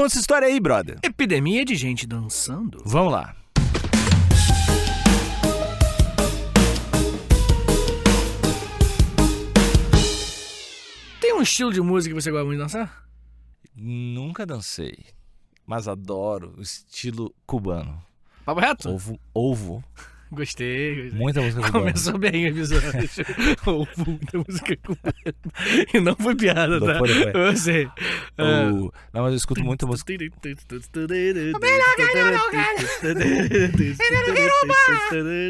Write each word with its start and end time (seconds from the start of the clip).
conta 0.00 0.14
essa 0.14 0.20
história 0.20 0.48
aí, 0.48 0.58
brother. 0.58 0.98
Epidemia 1.02 1.62
de 1.62 1.74
gente 1.74 2.06
dançando. 2.06 2.82
Vamos 2.86 3.12
lá. 3.12 3.36
Tem 11.20 11.34
um 11.34 11.42
estilo 11.42 11.70
de 11.70 11.82
música 11.82 12.14
que 12.14 12.20
você 12.22 12.30
gosta 12.30 12.46
muito 12.46 12.56
de 12.56 12.62
dançar? 12.62 13.04
Nunca 13.76 14.46
dancei, 14.46 15.04
mas 15.66 15.86
adoro 15.86 16.54
o 16.56 16.62
estilo 16.62 17.34
cubano. 17.46 18.02
Papo 18.46 18.60
reto? 18.60 18.88
Ovo, 18.88 19.20
ovo. 19.34 19.84
Gostei, 20.32 21.02
gostei. 21.02 21.18
Muita 21.18 21.40
música 21.40 21.62
cubana. 21.62 21.80
Começou 21.86 22.18
bem 22.18 22.44
o 22.44 22.48
episódio. 22.48 22.88
Ouve 23.66 23.90
muita 24.06 24.38
música 24.38 24.76
cubana. 24.76 25.14
E 25.92 26.00
não 26.00 26.14
foi 26.16 26.34
piada, 26.36 26.78
Não 26.78 26.86
tá? 26.86 26.98
foi, 26.98 27.14
não 27.14 27.32
foi. 27.32 27.48
Eu 27.48 27.56
sei. 27.56 27.88
Ah. 28.38 28.70
O- 28.72 28.92
Não, 29.12 29.22
mas 29.22 29.30
eu 29.32 29.36
escuto 29.36 29.64
muita 29.64 29.86
música. 29.86 30.12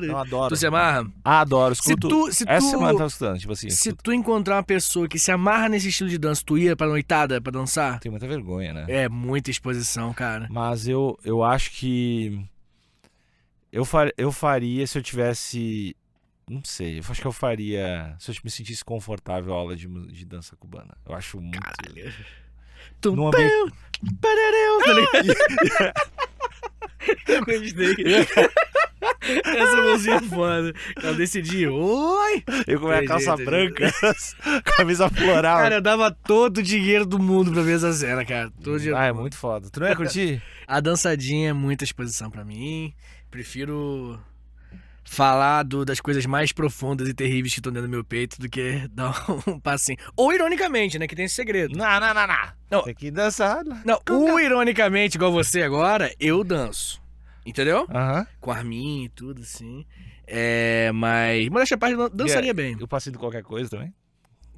Eu 0.03 0.17
adoro. 0.19 0.49
Tu 0.49 0.57
se 0.57 0.67
amarra? 0.67 1.07
Adoro, 1.25 1.75
Se 1.75 1.81
escuto. 1.83 2.09
tu, 2.09 2.33
se 2.33 2.45
Essa 2.49 2.67
tu, 2.67 2.71
semana 2.71 2.93
eu 2.93 2.97
tava 2.97 3.09
escutando, 3.09 3.39
tipo 3.39 3.53
assim. 3.53 3.71
se 3.71 3.89
escuto- 3.89 4.03
tu 4.05 4.13
encontrar 4.13 4.57
uma 4.57 4.63
pessoa 4.63 5.09
que 5.09 5.19
se 5.19 5.31
amarra 5.31 5.69
nesse 5.69 5.89
estilo 5.89 6.09
de 6.11 6.19
dança, 6.19 6.43
tu 6.45 6.57
ia 6.59 6.75
pra 6.77 6.87
noitada 6.87 7.41
pra 7.41 7.53
dançar? 7.53 8.01
Tenho 8.01 8.13
muita 8.13 8.27
vergonha, 8.27 8.73
né? 8.73 8.85
É 8.89 9.09
muita 9.09 9.51
exposição, 9.51 10.13
cara. 10.13 10.47
Mas 10.51 10.89
eu, 10.89 11.19
eu 11.25 11.43
acho 11.43 11.71
que. 11.73 12.41
Eu, 13.73 13.85
far, 13.85 14.11
eu 14.17 14.33
faria 14.33 14.87
se 14.87 14.99
eu 14.99 15.03
tivesse. 15.03 15.97
Não 16.49 16.63
sei, 16.65 16.99
eu 16.99 17.05
acho 17.09 17.21
que 17.21 17.27
eu 17.27 17.33
faria. 17.33 18.17
Se 18.19 18.31
eu 18.31 18.35
me 18.43 18.51
sentisse 18.51 18.85
confortável 18.85 19.55
a 19.55 19.57
aula 19.57 19.77
de, 19.77 19.87
de 19.87 20.25
dança 20.25 20.57
cubana. 20.57 20.97
Eu 21.07 21.15
acho 21.15 21.41
muito. 21.41 21.61
Caralho. 21.61 22.13
Tum, 23.01 23.15
Num 23.15 23.29
ambiente- 23.29 23.73
tá 24.21 24.93
ligado? 24.93 25.35
Eu 27.29 27.45
gostei. 27.45 28.27
Essa 29.45 29.83
música 29.83 30.15
é 30.15 30.21
foda. 30.23 30.73
Ela 31.03 31.15
decidiu. 31.15 31.75
Oi! 31.75 32.45
Eu 32.67 32.81
com 32.81 32.87
a 32.89 32.97
minha 32.97 33.07
calça 33.07 33.33
entendi. 33.33 33.45
branca, 33.45 33.93
camisa 34.77 35.09
floral. 35.09 35.59
Cara, 35.59 35.77
eu 35.77 35.81
dava 35.81 36.11
todo 36.11 36.59
o 36.59 36.63
dinheiro 36.63 37.07
do 37.07 37.19
mundo 37.19 37.53
pra 37.53 37.63
ver 37.63 37.77
essa 37.77 37.93
cena, 37.93 38.25
cara. 38.25 38.51
Todo 38.63 38.79
dinheiro 38.79 38.99
ah, 38.99 39.11
do 39.13 39.19
é 39.19 39.21
muito 39.21 39.37
foda. 39.37 39.71
Tu 39.71 39.81
não 39.81 39.89
ia 39.89 39.97
curtir? 39.97 40.43
A 40.67 40.81
dançadinha 40.81 41.51
é 41.51 41.53
muita 41.53 41.85
exposição 41.85 42.31
pra 42.31 42.45
mim. 42.45 42.95
Prefiro 43.31 44.19
falar 45.05 45.63
do- 45.65 45.85
das 45.85 46.01
coisas 46.01 46.25
mais 46.27 46.53
profundas 46.53 47.09
e 47.09 47.15
terríveis 47.15 47.53
que 47.53 47.61
estão 47.61 47.73
dentro 47.73 47.89
do 47.89 47.91
meu 47.91 48.05
peito 48.05 48.41
do 48.41 48.49
que 48.49 48.87
dar 48.93 49.13
um 49.47 49.59
passinho. 49.59 49.99
Ou 50.17 50.33
ironicamente, 50.33 50.99
né? 50.99 51.07
Que 51.07 51.17
tem 51.17 51.25
esse 51.25 51.35
segredo. 51.35 51.77
não, 51.77 52.01
não, 52.01 52.15
não, 52.15 52.27
não. 52.27 52.53
Não. 52.71 52.83
Tem 52.83 52.95
que 52.95 53.11
dançar. 53.11 53.65
Não, 53.85 54.01
o 54.11 54.39
ironicamente, 54.39 55.17
igual 55.17 55.33
você 55.33 55.63
agora, 55.63 56.15
eu 56.21 56.45
danço. 56.45 57.01
Entendeu? 57.45 57.87
Aham. 57.91 58.27
Com 58.39 58.51
arminha 58.53 59.07
e 59.07 59.09
tudo, 59.09 59.41
assim. 59.43 59.85
É, 60.27 60.93
mas. 60.93 61.49
Modéstia 61.49 61.75
à 61.75 61.79
parte, 61.79 61.95
eu 61.95 62.09
dançaria 62.09 62.55
bem. 62.55 62.77
Eu 62.79 62.87
passei 62.87 63.11
de 63.11 63.19
qualquer 63.19 63.43
coisa 63.43 63.69
também? 63.71 63.93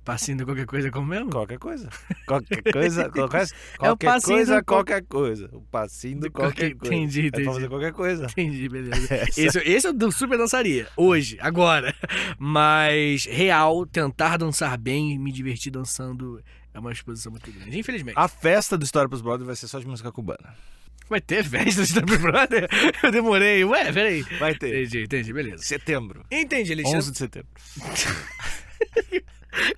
Passinho 0.04 0.38
de 0.38 0.44
qualquer 0.44 0.66
coisa 0.66 0.90
como 0.90 1.06
mesmo? 1.06 1.30
Qualquer 1.30 1.58
coisa. 1.58 1.88
Qualquer 2.26 2.60
coisa, 2.72 3.08
qualquer, 3.12 3.42
É 3.42 3.44
o 3.44 3.78
qualquer 3.78 4.06
passinho 4.06 4.36
coisa, 4.38 4.56
do 4.58 4.64
qual- 4.64 4.78
qualquer 4.84 5.02
coisa. 5.04 5.48
O 5.52 5.60
passinho 5.62 6.20
do 6.20 6.30
qualquer 6.32 6.74
coisa. 6.74 6.94
Entendi, 6.94 7.20
É 7.20 7.26
entendi. 7.28 7.44
pra 7.44 7.52
fazer 7.54 7.68
qualquer 7.68 7.92
coisa. 7.92 8.26
Entendi, 8.26 8.68
beleza. 8.68 8.96
Essa- 9.14 9.40
Esse, 9.40 9.58
esse 9.60 9.86
eu 9.86 10.10
super 10.10 10.36
dançaria. 10.36 10.88
Hoje, 10.96 11.38
agora. 11.40 11.94
Mas, 12.36 13.26
real, 13.26 13.86
tentar 13.86 14.36
dançar 14.38 14.76
bem 14.76 15.12
e 15.12 15.18
me 15.18 15.30
divertir 15.30 15.70
dançando 15.70 16.42
é 16.74 16.78
uma 16.80 16.90
exposição 16.90 17.30
muito 17.30 17.52
grande. 17.52 17.78
Infelizmente. 17.78 18.14
A 18.18 18.26
festa 18.26 18.76
do 18.76 18.84
História 18.84 19.08
pros 19.08 19.22
Brothers 19.22 19.46
vai 19.46 19.54
ser 19.54 19.68
só 19.68 19.78
de 19.78 19.86
música 19.86 20.10
cubana. 20.10 20.56
Vai 21.08 21.20
ter 21.20 21.44
festa 21.44 21.84
de 21.84 22.00
Big 22.00 22.18
Brother? 22.18 22.68
Eu 23.02 23.12
demorei. 23.12 23.64
Ué, 23.64 23.92
peraí. 23.92 24.22
Vai 24.40 24.54
ter. 24.56 24.68
Entendi, 24.82 25.04
entendi, 25.04 25.32
beleza. 25.32 25.62
Setembro. 25.62 26.24
Entendi, 26.30 26.72
Alexandre. 26.72 26.98
11 26.98 27.12
de 27.12 27.18
setembro. 27.18 27.48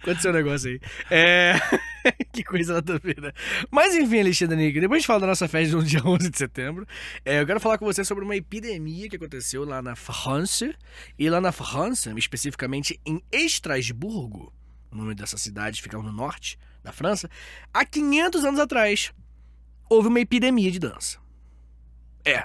Aconteceu 0.01 0.31
um 0.31 0.35
negócio 0.35 0.71
aí. 0.71 0.81
É. 1.11 1.55
que 2.33 2.45
coisa 2.45 2.75
nada 2.75 2.95
a 2.95 2.99
ver, 2.99 3.21
né? 3.21 3.33
Mas 3.71 3.95
enfim, 3.95 4.21
Alexandre 4.21 4.57
Nick, 4.57 4.81
depois 4.81 5.03
de 5.03 5.07
falar 5.07 5.21
da 5.21 5.27
nossa 5.27 5.49
festa 5.49 5.77
no 5.77 5.83
dia 5.83 6.01
11 6.07 6.31
de 6.31 6.39
setembro, 6.39 6.87
é, 7.25 7.41
eu 7.41 7.47
quero 7.47 7.61
falar 7.61 7.79
com 7.79 7.85
você 7.85 8.05
sobre 8.05 8.25
uma 8.25 8.37
epidemia 8.37 9.09
que 9.09 9.17
aconteceu 9.17 9.65
lá 9.65 9.83
na 9.83 9.97
França. 9.97 10.75
E 11.19 11.29
lá 11.29 11.41
na 11.41 11.53
França, 11.53 12.13
especificamente 12.17 13.01
em 13.05 13.23
Estrasburgo, 13.33 14.53
o 14.91 14.97
nome 14.97 15.15
dessa 15.15 15.37
cidade 15.37 15.83
fica 15.83 15.99
no 15.99 16.13
norte 16.13 16.59
da 16.83 16.93
França, 16.93 17.29
há 17.73 17.85
500 17.85 18.45
anos 18.45 18.61
atrás, 18.61 19.13
houve 19.89 20.09
uma 20.09 20.21
epidemia 20.21 20.71
de 20.71 20.79
dança. 20.79 21.19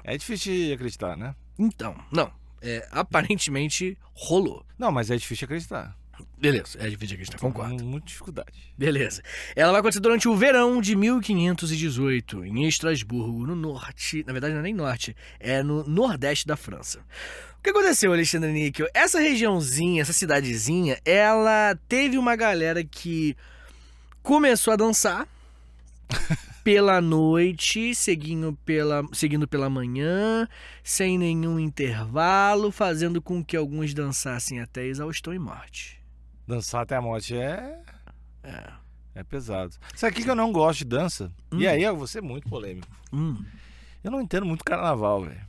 É 0.04 0.18
difícil 0.18 0.54
de 0.54 0.74
acreditar, 0.74 1.16
né? 1.16 1.36
Então, 1.58 1.96
não. 2.12 2.32
É, 2.62 2.88
aparentemente 2.92 3.98
rolou. 4.14 4.66
Não, 4.78 4.92
mas 4.92 5.10
é 5.10 5.16
difícil 5.16 5.46
acreditar. 5.46 5.98
Beleza, 6.38 6.78
é 6.80 6.90
difícil 6.90 7.16
acreditar, 7.16 7.38
concordo. 7.38 7.78
Com 7.78 7.90
muita 7.90 8.08
dificuldade. 8.08 8.74
Beleza. 8.78 9.22
Ela 9.56 9.72
vai 9.72 9.80
acontecer 9.82 10.00
durante 10.00 10.28
o 10.28 10.36
verão 10.36 10.82
de 10.82 10.96
1518, 10.96 12.46
em 12.46 12.66
Estrasburgo, 12.66 13.46
no 13.46 13.56
norte. 13.56 14.24
Na 14.26 14.34
verdade, 14.34 14.54
não 14.54 14.62
é 14.62 14.64
nem 14.64 14.74
norte, 14.74 15.16
é 15.40 15.62
no 15.62 15.84
nordeste 15.88 16.48
da 16.48 16.56
França. 16.56 17.00
O 17.60 17.62
que 17.62 17.72
aconteceu, 17.72 18.14
Alexandre 18.14 18.54
Níquel? 18.54 18.88
Essa 18.94 19.20
regiãozinha, 19.20 20.02
essa 20.02 20.14
cidadezinha, 20.14 20.98
ela 21.04 21.78
teve 21.90 22.18
uma 22.18 22.36
galera 22.36 22.84
que 22.86 23.36
começou 24.24 24.72
a 24.72 24.78
dançar 24.78 25.28
pela 26.64 27.02
noite, 27.02 27.94
seguindo 27.96 28.58
pela, 28.66 29.04
seguindo 29.12 29.48
pela 29.48 29.70
manhã, 29.70 30.48
sem 30.82 31.18
nenhum 31.18 31.60
intervalo, 31.60 32.72
fazendo 32.72 33.22
com 33.22 33.44
que 33.44 33.58
alguns 33.58 33.94
dançassem 33.94 34.62
até 34.62 34.86
exaustão 34.86 35.34
e 35.34 35.40
morte. 35.40 35.99
Dançar 36.50 36.82
até 36.82 36.96
a 36.96 37.02
morte 37.02 37.38
é. 37.38 37.80
É. 38.44 38.64
É 39.14 39.24
pesado. 39.24 39.76
Sabe 39.96 40.20
o 40.20 40.24
que 40.24 40.30
eu 40.30 40.36
não 40.36 40.52
gosto 40.52 40.80
de 40.80 40.86
dança? 40.86 41.32
Hum. 41.52 41.60
E 41.60 41.68
aí 41.68 41.84
eu 41.84 41.96
vou 41.96 42.08
ser 42.08 42.22
muito 42.24 42.50
polêmico. 42.50 42.88
Hum, 43.14 43.44
Eu 44.04 44.10
não 44.10 44.20
entendo 44.20 44.46
muito 44.48 44.64
carnaval, 44.64 45.22
velho. 45.26 45.42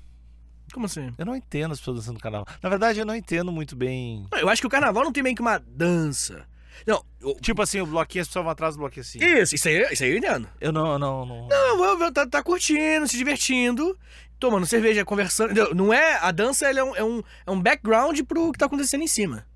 como 0.75 0.85
assim? 0.87 1.11
Eu 1.17 1.25
não 1.25 1.35
entendo 1.35 1.73
as 1.73 1.79
pessoas 1.79 1.99
dançando 2.01 2.21
carnaval. 2.21 2.47
Na 2.63 2.69
verdade, 2.69 2.99
eu 3.01 3.07
não 3.07 3.15
entendo 3.17 3.51
muito 3.51 3.75
bem. 3.75 4.27
Eu 4.33 4.49
acho 4.51 4.61
que 4.61 4.67
o 4.67 4.71
carnaval 4.71 5.03
não 5.05 5.13
tem 5.13 5.23
meio 5.23 5.35
que 5.35 5.41
uma 5.43 5.59
dança. 5.59 6.45
Não, 6.87 7.03
eu- 7.21 7.35
Tipo 7.41 7.63
assim, 7.63 7.81
o 7.81 7.87
bloquinho, 7.87 8.21
as 8.23 8.29
pessoas 8.29 8.43
vão 8.45 8.53
atrás 8.53 8.75
do 8.75 8.79
bloquinho 8.81 9.03
assim. 9.03 9.19
isso, 9.23 9.55
isso 9.55 9.69
aí, 9.69 9.93
isso 9.93 10.03
aí 10.05 10.11
eu 10.11 10.19
entendo. 10.19 10.49
Eu 10.61 10.71
não, 10.73 10.99
não, 10.99 11.25
não. 11.25 11.49
Não, 11.49 11.79
vou- 11.79 11.99
vou- 11.99 12.13
tá, 12.13 12.27
tá 12.27 12.43
curtindo, 12.43 13.07
se 13.09 13.17
divertindo, 13.17 13.97
tomando 14.39 14.67
cerveja, 14.67 15.05
conversando. 15.05 15.75
Não 15.75 15.93
é. 15.95 16.17
A 16.21 16.31
dança 16.31 16.69
ela 16.69 16.81
é, 16.81 16.85
um, 16.85 16.97
é, 16.97 17.05
um, 17.05 17.23
é 17.47 17.51
um 17.51 17.61
background 17.61 18.19
pro 18.29 18.53
que 18.53 18.59
tá 18.59 18.67
acontecendo 18.67 19.03
em 19.03 19.09
cima. 19.09 19.47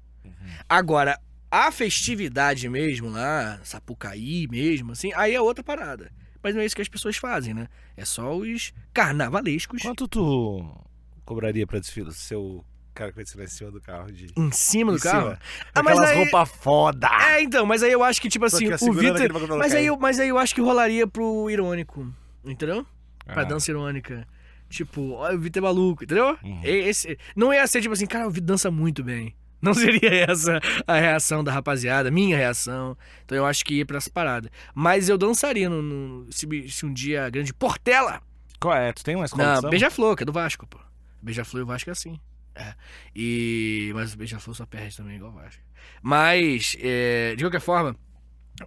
Agora, 0.69 1.19
a 1.66 1.70
festividade 1.70 2.69
mesmo 2.69 3.09
lá, 3.10 3.60
Sapucaí 3.62 4.47
mesmo, 4.50 4.92
assim, 4.92 5.12
aí 5.15 5.34
é 5.34 5.41
outra 5.41 5.62
parada. 5.62 6.10
Mas 6.42 6.54
não 6.54 6.60
é 6.60 6.66
isso 6.66 6.76
que 6.76 6.82
as 6.82 6.88
pessoas 6.88 7.16
fazem, 7.16 7.54
né? 7.54 7.69
É 7.97 8.04
só 8.04 8.37
os 8.37 8.72
carnavalescos 8.92 9.81
Quanto 9.82 10.06
tu 10.09 10.76
cobraria 11.25 11.66
pra 11.66 11.78
desfile? 11.78 12.12
Seu 12.12 12.64
cara 12.93 13.10
que 13.10 13.16
vai 13.16 13.25
desfilar 13.25 13.47
em 13.47 13.50
cima 13.50 13.70
do 13.70 13.81
carro 13.81 14.12
de. 14.12 14.26
em 14.37 14.50
cima 14.53 14.93
do 14.93 14.98
Em 14.98 15.00
carro. 15.00 15.25
cima. 15.31 15.38
Ah, 15.75 15.82
mas 15.82 15.98
Aquelas 15.98 16.10
aí- 16.10 16.16
roupas 16.25 16.48
foda! 16.50 17.09
É, 17.31 17.43
então, 17.43 17.64
mas 17.64 17.82
aí 17.82 17.93
eu 17.93 18.03
acho 18.04 18.20
que, 18.20 18.28
tipo 18.28 18.44
assim, 18.44 18.69
que 18.69 18.84
o 18.84 18.93
Vitor. 18.93 19.56
Mas 19.59 19.75
aí, 19.75 19.87
eu, 19.87 19.97
mas 19.98 20.20
aí 20.20 20.28
eu 20.28 20.38
acho 20.38 20.54
que 20.54 20.60
rolaria 20.60 21.06
pro 21.06 21.48
irônico. 21.50 22.12
Entendeu? 22.44 22.87
Pra 23.25 23.41
Ah. 23.43 23.44
dança 23.44 23.70
irônica. 23.70 24.28
Tipo, 24.69 25.12
olha, 25.12 25.37
o 25.37 25.41
Vitor 25.41 25.62
é 25.62 25.64
maluco, 25.64 26.04
entendeu? 26.04 26.37
Uhum. 26.43 26.60
Esse, 26.62 27.16
não 27.34 27.54
ia 27.54 27.66
ser 27.66 27.81
tipo 27.81 27.94
assim, 27.94 28.06
cara, 28.06 28.26
o 28.26 28.31
Vitor 28.31 28.47
dança 28.48 28.70
muito 28.70 29.03
bem. 29.03 29.34
Não 29.64 29.75
seria 29.75 30.25
essa 30.30 30.60
a 30.86 30.94
reação 30.98 31.42
da 31.42 31.52
rapaziada, 31.52 32.10
minha 32.10 32.36
reação. 32.36 32.97
Então 33.25 33.36
eu 33.36 33.47
acho 33.47 33.64
que 33.64 33.75
ia 33.75 33.86
pra 33.86 33.97
essa 33.97 34.10
parada. 34.10 34.50
Mas 34.75 35.08
eu 35.08 35.16
dançaria 35.19 35.69
no, 35.69 35.80
no- 35.82 36.32
se, 36.32 36.47
se 36.69 36.84
um 36.86 36.92
dia 36.92 37.25
a 37.26 37.30
grande 37.30 37.52
Portela. 37.52 38.20
Qual 38.61 38.75
é? 38.76 38.93
Tu 38.93 39.02
tem 39.05 39.16
uma 39.16 39.25
escola 39.25 39.61
Não? 39.61 39.70
Beija-Flor, 39.70 40.16
que 40.16 40.22
é 40.22 40.26
do 40.26 40.32
Vasco, 40.32 40.66
pô. 40.66 40.78
Beija-Flor 41.22 41.61
e 41.61 41.64
o 41.64 41.66
Vasco 41.66 41.90
é 41.90 41.93
assim. 41.93 42.19
É. 42.55 42.75
E. 43.14 43.90
Mas 43.94 44.14
o 44.14 44.19
Beija-Flor 44.19 44.55
só 44.56 44.64
perde 44.66 44.96
também, 44.96 45.16
igual 45.16 45.32
o 45.32 45.34
Vasco. 45.34 45.61
Mas, 46.02 46.76
é, 46.81 47.34
de 47.37 47.44
qualquer 47.44 47.60
forma, 47.60 47.96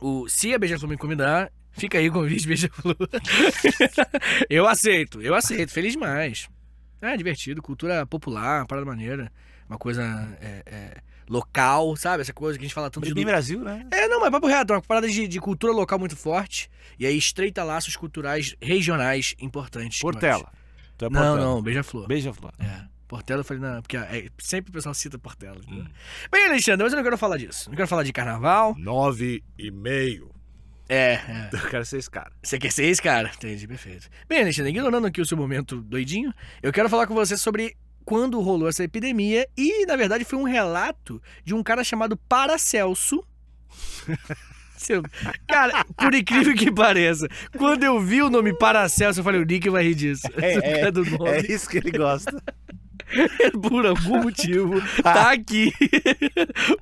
o, 0.02 0.28
se 0.28 0.54
a 0.54 0.60
Beija-Flor 0.60 0.90
me 0.90 0.98
convidar, 0.98 1.52
fica 1.72 1.98
aí 1.98 2.10
o 2.10 2.14
convite, 2.14 2.48
Beija-Flor. 2.48 2.96
eu 4.50 4.68
aceito, 4.68 5.22
eu 5.22 5.34
aceito. 5.36 5.72
Feliz 5.72 5.94
demais. 5.94 6.50
É 7.02 7.16
divertido, 7.16 7.62
cultura 7.62 8.06
popular, 8.06 8.66
parada 8.66 8.86
maneira. 8.86 9.32
Uma 9.70 9.78
coisa 9.78 10.04
é, 10.42 10.64
é, 10.66 10.98
local, 11.30 11.96
sabe? 11.96 12.22
Essa 12.22 12.34
coisa 12.34 12.58
que 12.58 12.64
a 12.64 12.68
gente 12.68 12.74
fala 12.74 12.90
tanto 12.90 13.06
de. 13.06 13.14
Bem 13.14 13.26
Brasil, 13.26 13.60
né? 13.62 13.86
É, 13.92 14.08
não, 14.08 14.20
mas 14.20 14.32
papo 14.32 14.48
reto, 14.48 14.74
uma 14.74 14.82
parada 14.82 15.08
de, 15.08 15.28
de 15.28 15.40
cultura 15.40 15.74
local 15.74 16.00
muito 16.00 16.16
forte. 16.16 16.70
E 16.98 17.06
aí 17.06 17.18
estreita 17.18 17.64
laços 17.64 17.96
culturais 17.96 18.56
regionais 18.62 19.36
importantes. 19.40 20.00
Portela. 20.00 20.52
Tu 20.98 21.06
é 21.06 21.10
Não, 21.10 21.22
Portela. 21.22 21.38
não, 21.38 21.62
beija-flor. 21.62 22.08
Beija-flor. 22.08 22.54
É. 22.60 22.86
Portela 23.08 23.40
eu 23.42 23.46
falei, 23.46 23.64
não, 23.64 23.82
porque 23.82 23.96
é, 23.96 24.30
sempre 24.38 24.70
o 24.70 24.74
pessoal 24.74 24.94
cita 24.94 25.18
Portela. 25.18 25.58
entendeu? 25.58 25.86
Hum. 25.86 25.88
Bem, 26.32 26.46
Alexandre, 26.46 26.84
mas 26.84 26.92
eu 26.92 26.98
não 26.98 27.04
quero 27.04 27.18
falar 27.18 27.38
disso. 27.38 27.70
Não 27.70 27.76
quero 27.76 27.88
falar 27.88 28.04
de 28.04 28.12
carnaval. 28.12 28.76
Nove 28.78 29.44
e 29.58 29.72
meio. 29.72 30.30
É, 30.90 31.14
é. 31.14 31.50
Eu 31.52 31.70
quero 31.70 31.86
ser 31.86 31.98
esse 31.98 32.10
cara. 32.10 32.32
Você 32.42 32.58
quer 32.58 32.72
ser 32.72 32.86
esse 32.86 33.02
cara? 33.02 33.32
Entendi, 33.34 33.68
perfeito. 33.68 34.10
Bem, 34.28 34.42
Alexandre, 34.42 34.72
ignorando 34.72 35.08
aqui 35.08 35.22
o 35.22 35.26
seu 35.26 35.38
momento 35.38 35.82
doidinho, 35.82 36.34
eu 36.62 36.72
quero 36.72 36.90
falar 36.90 37.08
com 37.08 37.14
você 37.14 37.38
sobre 37.38 37.76
quando 38.08 38.40
rolou 38.40 38.70
essa 38.70 38.86
epidemia 38.86 39.46
e, 39.58 39.86
na 39.86 39.98
verdade, 39.98 40.24
foi 40.24 40.40
um 40.40 40.44
relato 40.44 41.22
de 41.44 41.54
um 41.54 41.62
cara 41.62 41.84
chamado 41.84 42.16
Paracelso. 42.16 43.22
Cara, 45.46 45.84
por 45.98 46.14
incrível 46.14 46.56
que 46.56 46.72
pareça, 46.72 47.28
quando 47.58 47.84
eu 47.84 48.00
vi 48.00 48.22
o 48.22 48.30
nome 48.30 48.58
Paracelso, 48.58 49.20
eu 49.20 49.24
falei, 49.24 49.42
o 49.42 49.46
Nick 49.46 49.70
vai 49.70 49.84
rir 49.84 49.96
disso. 49.96 50.26
É, 50.38 50.86
é. 50.88 51.36
É 51.36 51.52
isso 51.52 51.68
que 51.68 51.80
ele 51.80 51.92
gosta. 51.92 52.42
Por 53.68 53.86
algum 53.86 54.24
motivo, 54.24 54.82
tá 55.02 55.32
aqui. 55.32 55.74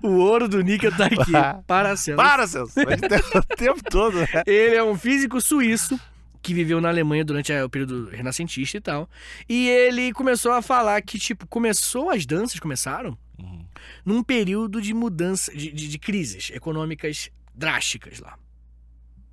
o 0.04 0.18
ouro 0.18 0.48
do 0.48 0.62
Nickel 0.62 0.92
tá 0.92 1.06
aqui. 1.06 1.32
Paracelso. 1.66 2.18
Para, 2.18 2.46
Celso. 2.46 2.74
Vai 2.76 2.98
ter 2.98 3.24
o 3.36 3.56
tempo 3.56 3.82
todo, 3.90 4.20
né? 4.20 4.28
Ele 4.46 4.76
é 4.76 4.84
um 4.84 4.96
físico 4.96 5.42
suíço 5.42 6.00
que 6.46 6.54
viveu 6.54 6.80
na 6.80 6.90
Alemanha 6.90 7.26
durante 7.26 7.52
a- 7.52 7.66
o 7.66 7.70
período 7.70 8.08
renascentista 8.10 8.78
e 8.78 8.82
tal. 8.82 9.10
E 9.50 9.68
ele 9.68 10.14
começou 10.14 10.52
a 10.52 10.62
falar 10.62 11.02
que, 11.02 11.18
tipo, 11.18 11.48
começou 11.48 12.10
as 12.12 12.24
danças, 12.26 12.60
começaram 12.60 13.18
Uhum. 13.40 13.66
num 14.06 14.22
período 14.24 14.80
de 14.80 14.94
mudança, 14.94 15.52
de, 15.52 15.72
de- 15.72 15.88
de 15.88 15.98
crises 15.98 16.52
econômicas 16.54 17.32
drásticas 17.54 18.20
lá. 18.20 18.38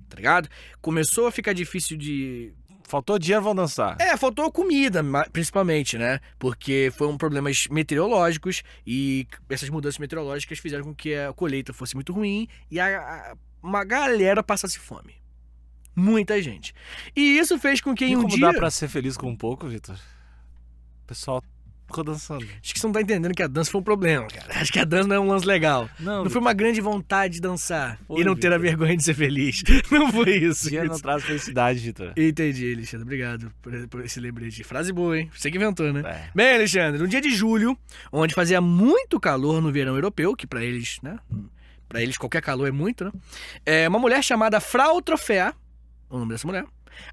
Tá 0.09 0.15
ligado? 0.17 0.49
Começou 0.81 1.27
a 1.27 1.31
ficar 1.31 1.53
difícil 1.53 1.97
de. 1.97 2.53
Faltou 2.85 3.17
dinheiro, 3.17 3.43
vão 3.43 3.55
dançar. 3.55 3.95
É, 3.99 4.15
faltou 4.17 4.51
comida, 4.51 5.01
principalmente, 5.31 5.97
né? 5.97 6.19
Porque 6.37 6.91
foram 6.97 7.17
problemas 7.17 7.67
meteorológicos 7.69 8.61
e 8.85 9.25
essas 9.49 9.69
mudanças 9.69 9.97
meteorológicas 9.99 10.59
fizeram 10.59 10.83
com 10.83 10.93
que 10.93 11.15
a 11.15 11.31
colheita 11.33 11.73
fosse 11.73 11.95
muito 11.95 12.11
ruim 12.11 12.47
e 12.69 12.79
a- 12.79 12.99
a- 12.99 13.35
uma 13.63 13.83
galera 13.85 14.43
passasse 14.43 14.77
fome. 14.77 15.15
Muita 15.95 16.41
gente. 16.41 16.73
E 17.15 17.37
isso 17.37 17.57
fez 17.59 17.79
com 17.81 17.93
que 17.93 18.05
E 18.05 18.11
em 18.11 18.15
um 18.15 18.21
como 18.23 18.35
dia. 18.35 18.51
dá 18.51 18.53
pra 18.57 18.71
ser 18.71 18.87
feliz 18.87 19.15
com 19.17 19.29
um 19.29 19.35
pouco, 19.35 19.67
Vitor? 19.67 19.95
O 21.03 21.07
pessoal 21.07 21.43
ficou 21.85 22.03
dançando. 22.03 22.43
Acho 22.63 22.73
que 22.73 22.79
você 22.79 22.87
não 22.87 22.93
tá 22.93 23.01
entendendo 23.01 23.35
que 23.35 23.43
a 23.43 23.47
dança 23.47 23.69
foi 23.69 23.79
um 23.81 23.83
problema, 23.83 24.25
cara. 24.27 24.59
Acho 24.59 24.71
que 24.73 24.79
a 24.79 24.85
dança 24.85 25.07
não 25.07 25.15
é 25.15 25.19
um 25.19 25.27
lance 25.27 25.45
legal. 25.45 25.87
Não, 25.99 26.23
Não 26.23 26.31
foi 26.31 26.41
uma 26.41 26.53
grande 26.53 26.81
vontade 26.81 27.35
de 27.35 27.41
dançar 27.41 27.99
Foi, 28.07 28.21
e 28.21 28.23
não 28.23 28.35
ter 28.35 28.47
a 28.51 28.57
Vitor. 28.57 28.61
vergonha 28.77 28.97
de 28.97 29.03
ser 29.03 29.13
feliz. 29.13 29.61
Não 29.91 30.11
foi 30.11 30.37
isso. 30.37 30.65
dinheiro 30.69 30.89
não 30.89 30.99
traz 30.99 31.23
felicidade, 31.23 31.79
Vitor. 31.79 32.13
Entendi, 32.17 32.73
Alexandre. 32.73 33.03
Obrigado 33.03 33.51
por, 33.61 33.87
por 33.89 34.03
esse 34.05 34.19
lembrete. 34.19 34.63
Frase 34.63 34.91
boa, 34.91 35.19
hein? 35.19 35.29
Você 35.37 35.51
que 35.51 35.57
inventou, 35.57 35.93
né? 35.93 36.01
É. 36.05 36.29
Bem, 36.33 36.55
Alexandre, 36.55 36.99
no 36.99 37.07
dia 37.07 37.21
de 37.21 37.29
julho, 37.29 37.77
onde 38.11 38.33
fazia 38.33 38.59
muito 38.59 39.19
calor 39.19 39.61
no 39.61 39.71
verão 39.71 39.93
europeu, 39.93 40.35
que 40.35 40.47
pra 40.47 40.63
eles, 40.63 40.97
né? 41.03 41.19
Pra 41.87 42.01
eles 42.01 42.17
qualquer 42.17 42.41
calor 42.41 42.67
é 42.67 42.71
muito, 42.71 43.05
né? 43.05 43.11
É 43.63 43.87
uma 43.87 43.99
mulher 43.99 44.23
chamada 44.23 44.59
Frau 44.59 44.99
Trofea, 44.99 45.53
o 46.09 46.17
nome 46.19 46.31
dessa 46.33 46.47
mulher. 46.47 46.65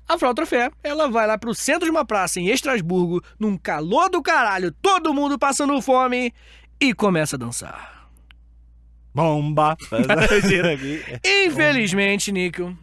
A 0.09 0.19
Frau 0.19 0.35
Trofea, 0.35 0.71
ela 0.83 1.09
vai 1.09 1.27
lá 1.27 1.39
pro 1.39 1.55
centro 1.55 1.85
de 1.85 1.91
uma 1.91 2.05
praça 2.05 2.39
em 2.39 2.49
Estrasburgo, 2.49 3.23
num 3.39 3.57
calor 3.57 4.11
do 4.11 4.23
caralho, 4.23 4.71
todo 4.73 5.15
mundo 5.15 5.39
passando 5.39 5.81
fome, 5.81 6.33
e 6.79 6.93
começa 6.93 7.37
a 7.37 7.39
dançar. 7.39 8.11
Bomba! 9.15 9.77
Infelizmente, 11.47 12.31
Nico, 12.31 12.77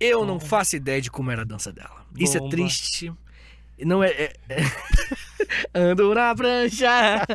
eu 0.00 0.24
não 0.24 0.38
faço 0.40 0.76
ideia 0.76 1.00
de 1.00 1.10
como 1.10 1.30
era 1.30 1.42
a 1.42 1.44
dança 1.44 1.72
dela. 1.72 2.04
Isso 2.16 2.36
é 2.36 2.48
triste. 2.48 3.12
Não 3.80 4.02
é. 4.02 4.08
é- 4.10 4.32
é- 4.48 4.56
Ando 5.74 6.14
na 6.14 6.34
prancha. 6.34 7.26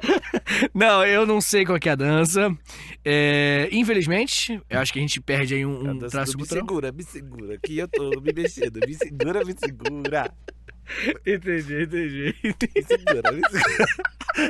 Não, 0.73 1.05
eu 1.05 1.25
não 1.25 1.41
sei 1.41 1.65
qual 1.65 1.79
que 1.79 1.89
é 1.89 1.93
a 1.93 1.95
dança. 1.95 2.55
É, 3.03 3.69
infelizmente, 3.71 4.61
eu 4.69 4.79
acho 4.79 4.93
que 4.93 4.99
a 4.99 5.01
gente 5.01 5.19
perde 5.21 5.55
aí 5.55 5.65
um, 5.65 5.91
um 5.91 5.97
traço 5.99 6.33
do 6.33 6.39
me 6.39 6.47
segura, 6.47 6.91
me 6.91 7.03
segura, 7.03 7.57
que 7.57 7.77
eu 7.77 7.87
tô 7.87 8.09
me 8.21 8.33
mexendo. 8.33 8.79
Me 8.85 8.93
segura, 8.93 9.43
me 9.43 9.53
segura. 9.57 10.33
Entendi, 11.25 11.83
entendi. 11.83 12.35
Me 12.43 12.83
segura, 12.83 13.31
me 13.31 13.41
segura. 13.49 13.87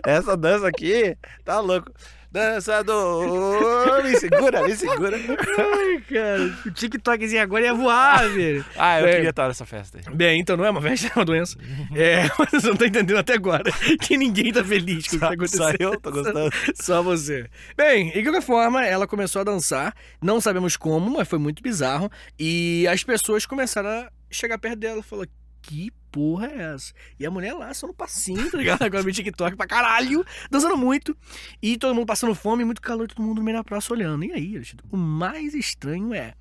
Essa 0.06 0.38
dança 0.38 0.68
aqui, 0.68 1.16
tá 1.44 1.60
louco. 1.60 1.92
Dançador, 2.34 4.04
me 4.04 4.16
segura, 4.18 4.64
me 4.64 4.76
segura. 4.76 5.16
Ai, 5.18 6.02
cara, 6.10 6.58
o 6.66 6.72
TikTokzinho 6.72 7.42
agora 7.42 7.66
ia 7.66 7.74
voar, 7.74 8.28
velho. 8.30 8.66
Ah, 8.76 9.00
eu 9.00 9.08
É. 9.08 9.12
queria 9.16 9.30
estar 9.30 9.48
nessa 9.48 9.66
festa 9.66 10.00
aí. 10.00 10.16
Bem, 10.16 10.40
então 10.42 10.58
não 10.58 10.66
é 10.66 10.70
uma 10.72 10.82
festa, 10.82 11.08
é 11.08 11.12
uma 11.16 11.26
doença. 11.26 11.58
É, 11.96 12.24
mas 12.52 12.64
eu 12.64 12.72
não 12.72 12.78
tô 12.78 12.86
entendendo 12.86 13.18
até 13.18 13.34
agora 13.34 13.72
que 14.02 14.18
ninguém 14.18 14.52
tá 14.52 14.64
feliz 14.64 15.08
com 15.08 15.16
o 15.18 15.20
que 15.20 15.20
tá 15.20 15.28
Só, 15.28 15.34
acontecendo. 15.34 15.60
só 15.64 15.74
eu 15.80 16.00
tô 16.00 16.12
gostando. 16.12 16.50
Só 16.76 17.04
você. 17.04 17.46
Bem, 17.78 18.10
e 18.10 18.14
de 18.14 18.24
qualquer 18.24 18.42
forma, 18.42 18.84
ela 18.86 19.08
começou 19.08 19.42
a 19.42 19.44
dançar. 19.44 19.94
Não 20.22 20.42
sabemos 20.42 20.76
como, 20.76 21.10
mas 21.12 21.28
foi 21.28 21.40
muito 21.40 21.62
bizarro. 21.62 22.10
E 22.40 22.88
as 22.88 23.04
pessoas 23.04 23.46
começaram 23.46 23.90
a 23.90 24.10
chegar 24.32 24.58
perto 24.58 24.78
dela 24.80 25.00
e 25.00 25.04
falar: 25.04 25.28
Que 25.66 25.92
porra 26.12 26.48
é 26.48 26.74
essa? 26.76 26.94
E 27.18 27.26
a 27.26 27.32
mulher 27.32 27.54
lá 27.54 27.74
só 27.74 27.88
no 27.88 27.94
passinho, 27.94 28.52
tá 28.52 28.58
ligado? 28.58 28.82
Agora 28.84 29.02
no 29.02 29.12
TikTok 29.12 29.56
pra 29.56 29.66
caralho, 29.66 30.24
dançando 30.52 30.76
muito. 30.78 31.16
E 31.62 31.78
todo 31.78 31.96
mundo 31.96 32.06
passando 32.06 32.36
fome, 32.36 32.66
muito 32.66 32.82
calor, 32.82 33.08
todo 33.08 33.24
mundo 33.26 33.38
no 33.38 33.44
meio 33.44 33.58
da 33.58 33.64
praça 33.64 33.94
olhando. 33.94 34.26
E 34.26 34.34
aí, 34.34 34.62
o 34.92 34.98
mais 34.98 35.54
estranho 35.54 36.14
é 36.14 36.34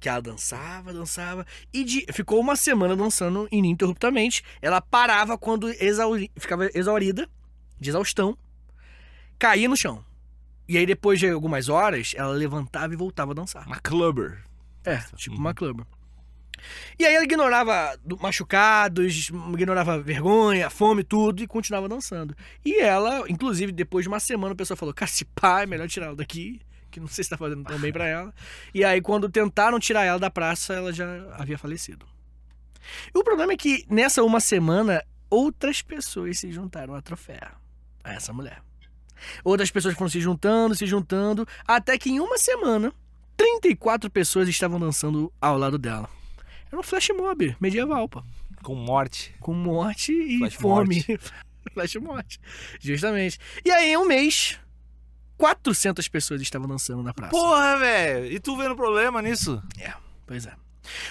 que 0.00 0.08
ela 0.08 0.20
dançava, 0.22 0.92
dançava, 0.92 1.44
e 1.74 1.82
de- 1.84 2.06
ficou 2.12 2.40
uma 2.40 2.54
semana 2.56 2.94
dançando 2.96 3.48
ininterruptamente. 3.50 4.42
Ela 4.62 4.80
parava 4.80 5.36
quando 5.36 5.68
exauri- 5.70 6.30
ficava 6.36 6.70
exaurida, 6.72 7.28
de 7.80 7.90
exaustão, 7.90 8.38
caía 9.38 9.68
no 9.68 9.76
chão. 9.76 10.04
E 10.68 10.76
aí, 10.78 10.84
depois 10.86 11.18
de 11.18 11.28
algumas 11.28 11.68
horas, 11.68 12.12
ela 12.16 12.32
levantava 12.32 12.92
e 12.92 12.96
voltava 12.96 13.32
a 13.32 13.34
dançar. 13.34 13.66
Uma 13.66 13.80
clubber. 13.80 14.42
É, 14.84 14.98
tipo 15.16 15.36
uma 15.36 15.52
clube. 15.54 15.82
E 16.98 17.04
aí 17.06 17.14
ela 17.14 17.24
ignorava 17.24 17.96
do- 18.04 18.16
machucados, 18.18 19.30
ignorava 19.52 20.00
vergonha, 20.00 20.68
fome, 20.70 21.02
tudo, 21.04 21.42
e 21.42 21.46
continuava 21.46 21.88
dançando. 21.88 22.34
E 22.64 22.78
ela, 22.80 23.24
inclusive, 23.30 23.72
depois 23.72 24.04
de 24.04 24.08
uma 24.08 24.20
semana, 24.20 24.52
o 24.52 24.56
pessoal 24.56 24.76
falou: 24.76 24.94
Cara, 24.94 25.10
se 25.10 25.24
pá, 25.24 25.62
é 25.62 25.66
melhor 25.66 25.88
tirar 25.88 26.06
ela 26.06 26.16
daqui, 26.16 26.60
que 26.90 26.98
não 27.00 27.06
sei 27.08 27.24
se 27.24 27.30
tá 27.30 27.36
fazendo 27.36 27.64
tão 27.64 27.78
bem 27.78 27.92
pra 27.92 28.06
ela. 28.08 28.34
E 28.74 28.84
aí, 28.84 29.00
quando 29.00 29.28
tentaram 29.28 29.78
tirar 29.78 30.04
ela 30.04 30.18
da 30.18 30.30
praça, 30.30 30.74
ela 30.74 30.92
já 30.92 31.06
havia 31.34 31.58
falecido. 31.58 32.06
E 33.14 33.18
o 33.18 33.22
problema 33.24 33.52
é 33.52 33.56
que 33.56 33.84
nessa 33.90 34.22
uma 34.22 34.40
semana, 34.40 35.04
outras 35.28 35.82
pessoas 35.82 36.38
se 36.38 36.50
juntaram 36.50 36.94
à 36.94 37.02
troféu, 37.02 37.50
a 38.02 38.12
essa 38.14 38.32
mulher. 38.32 38.62
Outras 39.44 39.70
pessoas 39.70 39.94
foram 39.94 40.08
se 40.08 40.20
juntando, 40.20 40.74
se 40.74 40.86
juntando, 40.86 41.46
até 41.66 41.98
que 41.98 42.08
em 42.08 42.20
uma 42.20 42.38
semana, 42.38 42.92
34 43.36 44.08
pessoas 44.10 44.48
estavam 44.48 44.78
dançando 44.80 45.32
ao 45.40 45.58
lado 45.58 45.76
dela. 45.76 46.08
Era 46.70 46.80
um 46.80 46.82
flash 46.82 47.10
mob 47.10 47.56
medieval, 47.60 48.08
pô. 48.08 48.22
Com 48.62 48.74
morte. 48.74 49.34
Com 49.40 49.54
morte 49.54 50.12
e 50.12 50.38
Flash 50.38 50.54
fome. 50.54 51.04
flash 51.72 51.96
morte. 51.96 52.40
Justamente. 52.80 53.38
E 53.64 53.70
aí, 53.70 53.90
em 53.90 53.96
um 53.96 54.06
mês, 54.06 54.58
400 55.36 56.06
pessoas 56.08 56.42
estavam 56.42 56.68
dançando 56.68 57.02
na 57.02 57.14
praça. 57.14 57.30
Porra, 57.30 57.78
velho. 57.78 58.26
E 58.32 58.40
tu 58.40 58.56
vendo 58.56 58.74
problema 58.76 59.22
nisso? 59.22 59.62
Pois 60.26 60.46
é. 60.46 60.54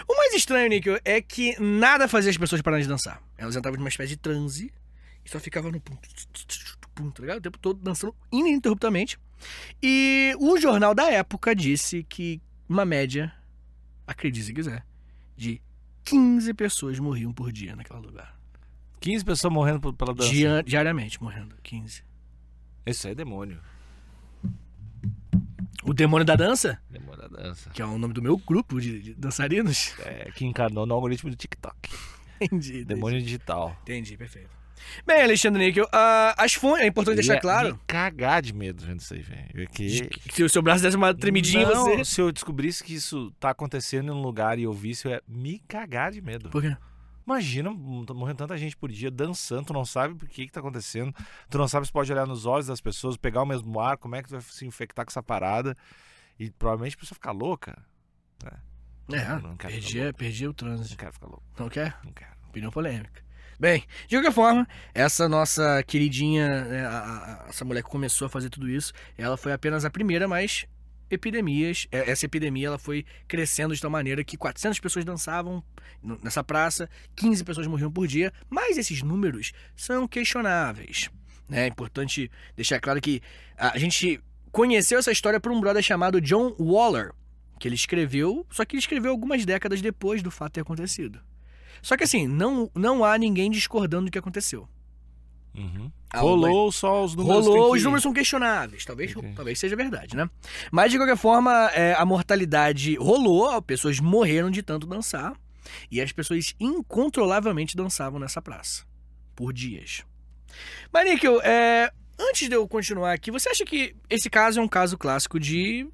O 0.08 0.16
mais 0.16 0.34
estranho, 0.34 0.70
Nico, 0.70 0.90
é 1.06 1.22
que 1.22 1.60
nada 1.62 2.08
fazia 2.08 2.32
as 2.32 2.38
pessoas 2.38 2.62
pararem 2.62 2.84
de 2.84 2.90
dançar. 2.90 3.22
Elas 3.38 3.56
entravam 3.56 3.78
numa 3.78 3.90
espécie 3.90 4.10
de 4.10 4.18
transe 4.18 4.72
e 5.24 5.30
só 5.30 5.40
ficavam 5.40 5.72
no 5.72 5.80
pum, 5.80 5.96
pum, 6.96 7.12
tá 7.12 7.22
ligado? 7.22 7.38
O 7.38 7.42
tempo 7.42 7.58
todo 7.60 7.80
dançando 7.80 8.16
ininterruptamente. 8.32 9.20
E 9.82 10.36
o 10.40 10.58
jornal 10.60 10.96
da 10.96 11.10
época 11.12 11.56
disse 11.56 12.04
que 12.04 12.42
uma 12.68 12.86
média, 12.86 13.34
acredite 14.06 14.46
se 14.46 14.54
quiser, 14.54 14.84
de 15.38 15.62
15 16.03 16.53
pessoas 16.53 17.00
morriam 17.00 17.32
por 17.32 17.51
dia 17.51 17.75
naquele 17.75 18.00
lugar. 18.00 18.36
15 19.00 19.24
pessoas 19.24 19.53
morrendo 19.53 19.94
pela 19.94 20.13
dança. 20.13 20.29
Dia- 20.29 20.63
diariamente 20.65 21.22
morrendo, 21.22 21.56
15. 21.63 22.03
Isso 22.86 23.06
aí 23.08 23.12
é 23.13 23.15
demônio. 23.15 23.60
O 25.84 25.94
Demônio 25.94 26.25
da 26.25 26.36
Dança, 26.36 26.82
Demônio 26.89 27.17
da 27.22 27.27
dança. 27.27 27.70
que 27.70 27.82
é 27.82 27.86
o 27.86 27.98
nome 27.98 28.13
do 28.13 28.22
meu 28.22 28.36
grupo 28.38 28.82
de, 28.82 29.01
de 29.01 29.13
dançarinos. 29.13 29.94
É, 30.00 30.32
que 30.32 30.44
encarnou 30.46 30.86
no 30.86 30.94
algoritmo 30.94 31.29
do 31.29 31.36
TikTok. 31.36 31.75
Entendi. 32.41 32.70
entendi. 32.79 32.86
Demônio 32.86 33.22
digital. 33.22 33.77
Entendi, 33.84 34.17
perfeito. 34.17 34.50
Bem, 35.06 35.22
Alexandre 35.22 35.66
Níquel, 35.66 35.88
ah, 35.92 36.34
as 36.38 36.54
fontes. 36.54 36.84
É 36.84 36.88
importante 36.88 37.14
Eu 37.20 37.24
deixar 37.24 37.40
claro. 37.40 37.74
me 37.76 37.80
cagar 37.88 38.42
de 38.42 38.54
medo 38.54 38.84
vendo 38.86 39.00
isso 39.00 39.14
aí, 39.14 39.22
velho. 39.22 39.68
Que- 39.70 40.10
Se 40.32 40.44
o 40.44 40.50
seu 40.50 40.62
braço 40.62 40.82
desse 40.84 40.96
uma 40.98 41.14
tremidinha, 41.14 41.68
Não, 41.68 41.86
você. 41.86 42.06
se 42.06 42.22
eu 42.22 42.32
descobrisse 42.32 42.84
que 42.84 42.94
isso 42.94 43.32
tá 43.40 43.50
acontecendo 43.52 44.08
em 44.12 44.16
um 44.16 44.22
lugar 44.22 44.58
e 44.60 44.64
eu 44.64 44.74
visse, 44.74 45.08
eu 45.08 45.12
ia 45.12 45.24
me 45.28 45.60
cagar 45.68 46.12
de 46.12 46.22
medo. 46.22 46.50
Por 46.50 46.62
quê? 46.62 46.76
Imagina, 47.26 47.70
morrendo 47.70 48.38
tanta 48.38 48.58
gente 48.58 48.78
por 48.78 48.90
dia 48.90 49.12
dançando, 49.12 49.66
tu 49.66 49.74
não 49.74 49.84
sabe 49.84 50.16
por 50.16 50.30
que 50.30 50.46
que 50.46 50.52
tá 50.52 50.62
acontecendo, 50.62 51.14
tu 51.50 51.58
não 51.58 51.68
sabe 51.68 51.86
se 51.86 51.92
pode 51.92 52.10
olhar 52.12 52.26
nos 52.26 52.46
olhos 52.46 52.68
das 52.68 52.80
pessoas, 52.80 53.18
pegar 53.18 53.42
o 53.42 53.46
mesmo 53.46 53.80
ar, 53.82 53.98
como 53.98 54.16
é 54.16 54.22
que 54.24 54.30
tu 54.30 54.32
vai 54.32 54.42
se 54.42 54.66
infectar 54.66 55.04
com 55.06 55.10
essa 55.12 55.22
parada, 55.22 55.76
e 56.40 56.50
provavelmente 56.52 56.96
a 56.96 57.00
pessoa 57.00 57.16
ficar 57.16 57.34
louca. 57.34 57.78
É, 59.12 59.40
não 59.42 59.56
quero 59.58 59.74
perdi, 59.74 60.14
perdi 60.14 60.46
o 60.46 60.48
Não 60.50 60.54
trânsito. 60.54 60.98
quero 60.98 61.14
ficar 61.14 61.28
louco, 61.28 61.44
Não 61.58 61.70
quer? 61.70 61.98
não 62.04 62.12
quero. 62.14 62.32
Opinião 62.50 62.72
polêmica. 62.72 63.22
Bem, 63.60 63.84
de 64.08 64.16
qualquer 64.16 64.32
forma, 64.32 64.68
essa 64.94 65.28
nossa 65.28 65.82
queridinha, 65.84 66.64
né, 66.66 66.86
a- 66.86 67.44
a- 67.46 67.50
essa 67.50 67.66
mulher 67.66 67.82
que 67.84 67.90
começou 67.90 68.28
a 68.28 68.30
fazer 68.30 68.50
tudo 68.50 68.70
isso, 68.70 68.94
ela 69.18 69.36
foi 69.36 69.52
apenas 69.52 69.84
a 69.84 69.90
primeira, 69.90 70.28
mas 70.28 70.66
epidemias. 71.10 71.88
É, 71.92 72.12
Essa 72.12 72.26
epidemia 72.26 72.68
ela 72.68 72.78
foi 72.78 73.06
crescendo 73.28 73.74
de 73.74 73.82
tal 73.82 73.90
maneira 73.90 74.24
que 74.24 74.38
400 74.38 74.80
pessoas 74.80 75.04
dançavam 75.06 75.64
nessa 76.22 76.44
praça, 76.44 76.90
15 77.16 77.44
pessoas 77.44 77.66
morriam 77.66 77.92
por 77.92 78.06
dia, 78.08 78.32
mas 78.50 78.78
esses 78.78 79.02
números 79.02 79.52
são 79.76 80.08
questionáveis. 80.08 81.10
né? 81.50 81.64
É 81.64 81.68
importante 81.68 82.30
deixar 82.58 82.78
claro 82.80 83.00
que 83.00 83.22
a 83.58 83.78
gente 83.78 84.20
conheceu 84.52 85.00
essa 85.00 85.12
história 85.14 85.40
por 85.40 85.50
um 85.52 85.62
brother 85.62 85.82
chamado 85.82 86.20
John 86.20 86.54
Waller, 86.60 87.14
que 87.58 87.68
ele 87.70 87.76
escreveu, 87.76 88.46
só 88.52 88.66
que 88.66 88.76
ele 88.76 88.82
escreveu 88.82 89.12
algumas 89.12 89.46
décadas 89.46 89.82
depois 89.82 90.22
do 90.22 90.30
fato 90.30 90.52
ter 90.54 90.62
acontecido. 90.62 91.22
Só 91.82 91.96
que 91.98 92.04
assim, 92.04 92.28
não, 92.28 92.70
não 92.76 93.04
há 93.04 93.18
ninguém 93.18 93.50
discordando 93.52 94.06
do 94.06 94.12
que 94.12 94.18
aconteceu. 94.20 94.68
Uhum. 95.56 95.92
Rolou 96.14 96.72
só 96.72 97.04
os 97.04 97.16
números. 97.16 97.46
Rolou, 97.46 97.64
tem 97.64 97.72
os 97.74 97.78
que- 97.80 97.84
números 97.84 98.04
são 98.04 98.14
questionáveis. 98.14 98.86
Talvez, 98.86 99.16
Ok. 99.16 99.34
talvez 99.36 99.60
seja 99.60 99.76
verdade, 99.76 100.16
né? 100.16 100.30
Mas 100.72 100.92
de 100.92 100.98
qualquer 100.98 101.18
forma, 101.18 101.52
é, 101.74 101.94
a 101.96 102.06
mortalidade 102.06 102.96
rolou, 102.98 103.60
pessoas 103.62 104.00
morreram 104.00 104.52
de 104.52 104.62
tanto 104.62 104.86
dançar. 104.86 105.34
E 105.92 106.00
as 106.00 106.12
pessoas 106.14 106.54
incontrolavelmente 106.60 107.76
dançavam 107.76 108.20
nessa 108.20 108.42
praça. 108.42 108.86
Por 109.36 109.52
dias. 109.52 110.04
Mas, 110.94 111.10
Níquel, 111.10 111.42
é, 111.42 111.92
antes 112.18 112.48
de 112.48 112.56
eu 112.56 112.66
continuar 112.68 113.12
aqui, 113.14 113.30
você 113.32 113.50
acha 113.50 113.66
que 113.66 113.94
esse 114.10 114.30
caso 114.30 114.60
é 114.60 114.64
um 114.64 114.68
caso 114.68 114.98
clássico 114.98 115.40
de 115.40 115.86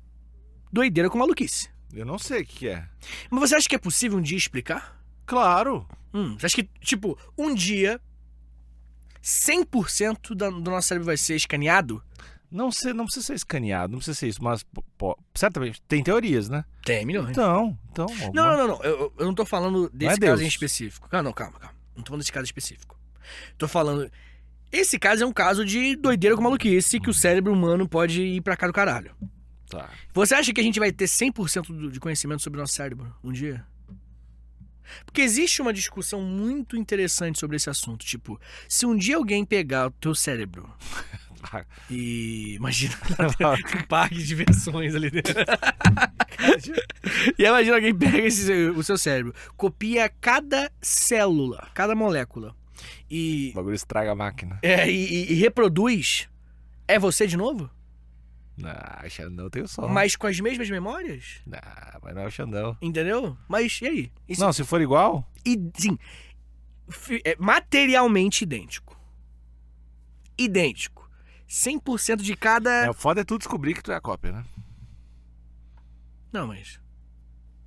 doideira 0.71 1.09
com 1.09 1.17
maluquice? 1.17 1.69
Eu 1.93 2.05
não 2.05 2.17
sei 2.19 2.41
o 2.41 2.45
que 2.45 2.55
que 2.59 2.67
é. 2.67 2.85
Mas 3.31 3.39
você 3.49 3.55
acha 3.55 3.67
que 3.67 3.75
é 3.75 3.79
possível 3.79 4.17
um 4.17 4.21
dia 4.21 4.37
explicar? 4.37 5.02
Claro. 5.25 5.87
Hum, 6.13 6.35
você 6.37 6.45
acha 6.45 6.55
que, 6.57 6.69
tipo, 6.81 7.17
um 7.37 7.53
dia 7.55 7.99
100% 9.21 10.35
da- 10.35 10.49
do 10.49 10.59
nosso 10.71 10.87
cérebro 10.87 11.05
vai 11.05 11.17
ser 11.17 11.35
escaneado? 11.35 12.03
Não, 12.51 12.71
sei, 12.71 12.93
não 12.93 13.05
precisa 13.05 13.25
ser 13.25 13.33
escaneado, 13.33 13.93
não 13.93 13.97
precisa 13.99 14.15
ser 14.19 14.27
isso, 14.27 14.43
mas 14.43 14.63
pô, 14.97 15.17
certamente 15.33 15.81
tem 15.87 16.03
teorias, 16.03 16.49
né? 16.49 16.63
Tem 16.85 17.03
milhões. 17.03 17.31
Então, 17.31 17.75
então. 17.91 18.05
Não, 18.05 18.25
alguma- 18.25 18.57
não, 18.57 18.57
não, 18.57 18.67
não. 18.75 18.83
Eu, 18.83 19.13
eu 19.17 19.25
não 19.25 19.33
tô 19.33 19.43
falando 19.43 19.89
desse 19.91 20.13
é 20.17 20.17
caso 20.19 20.19
Deus. 20.37 20.41
em 20.41 20.47
específico. 20.47 21.09
Não, 21.11 21.23
não, 21.23 21.33
calma, 21.33 21.57
calma. 21.57 21.75
Não 21.95 22.03
tô 22.03 22.09
falando 22.09 22.21
desse 22.21 22.31
caso 22.31 22.45
específico. 22.45 22.95
Tô 23.57 23.67
falando. 23.67 24.11
Esse 24.71 24.99
caso 24.99 25.23
é 25.23 25.25
um 25.25 25.33
caso 25.33 25.65
de 25.65 25.95
doideira 25.95 26.35
com 26.35 26.43
maluquice 26.43 26.99
que 26.99 27.09
o 27.09 27.13
cérebro 27.13 27.51
humano 27.53 27.87
pode 27.87 28.21
ir 28.21 28.41
pra 28.41 28.55
cá 28.57 28.67
do 28.67 28.73
caralho. 28.73 29.15
Tá. 29.69 29.89
Você 30.13 30.35
acha 30.35 30.53
que 30.53 30.61
a 30.61 30.63
gente 30.63 30.79
vai 30.79 30.91
ter 30.91 31.07
100% 31.07 31.73
do- 31.73 31.91
de 31.91 31.99
conhecimento 31.99 32.41
sobre 32.43 32.59
o 32.59 32.61
nosso 32.61 32.73
cérebro 32.73 33.15
um 33.23 33.31
dia? 33.31 33.65
Porque 35.05 35.21
existe 35.21 35.61
uma 35.61 35.73
discussão 35.73 36.21
muito 36.21 36.75
interessante 36.77 37.39
sobre 37.39 37.55
esse 37.57 37.69
assunto. 37.69 38.05
Tipo, 38.05 38.39
se 38.67 38.85
um 38.85 38.95
dia 38.95 39.17
alguém 39.17 39.43
pegar 39.45 39.87
o 39.87 39.91
teu 39.91 40.13
cérebro 40.15 40.69
e. 41.89 42.53
Imagina 42.55 42.95
um 43.83 43.87
parque 43.87 44.15
de 44.15 44.25
diversões 44.25 44.95
ali 44.95 45.09
dentro. 45.09 45.33
e 47.37 47.43
imagina 47.43 47.75
alguém 47.75 47.93
pega 47.95 48.19
esse, 48.19 48.51
o 48.69 48.83
seu 48.83 48.97
cérebro, 48.97 49.33
copia 49.57 50.09
cada 50.09 50.71
célula, 50.81 51.69
cada 51.73 51.95
molécula 51.95 52.55
e, 53.09 53.49
o 53.51 53.55
bagulho 53.55 53.75
estraga 53.75 54.11
a 54.11 54.15
máquina. 54.15 54.59
é, 54.61 54.89
e, 54.89 54.93
e- 55.29 55.31
e 55.33 55.35
reproduz. 55.35 56.27
É 56.87 56.99
você 56.99 57.25
de 57.27 57.37
novo? 57.37 57.69
Não, 58.57 59.09
Xandão 59.09 59.49
tem 59.49 59.63
o 59.63 59.67
som. 59.67 59.87
Mas 59.87 60.15
com 60.15 60.27
as 60.27 60.39
mesmas 60.39 60.69
memórias? 60.69 61.41
Não, 61.45 61.59
mas 62.03 62.13
não 62.15 62.21
é 62.21 62.27
o 62.27 62.31
Xandão. 62.31 62.77
Entendeu? 62.81 63.35
Mas 63.47 63.79
e 63.81 63.87
aí? 63.87 64.11
Isso- 64.29 64.41
Não, 64.41 64.53
se 64.53 64.63
for 64.63 64.79
igual, 64.81 65.27
E, 65.45 65.57
sim, 65.75 65.97
é 67.25 67.35
materialmente 67.39 68.43
idêntico. 68.43 68.99
Idêntico. 70.37 71.09
100% 71.47 72.17
de 72.21 72.35
cada. 72.35 72.69
é, 72.85 72.89
o 72.89 72.93
foda 72.93 73.21
é 73.21 73.23
tu 73.23 73.37
descobrir 73.37 73.73
que 73.73 73.83
tu 73.83 73.91
é 73.91 73.95
a 73.95 74.01
cópia, 74.01 74.31
né? 74.31 74.45
Não, 76.31 76.47
mas. 76.47 76.79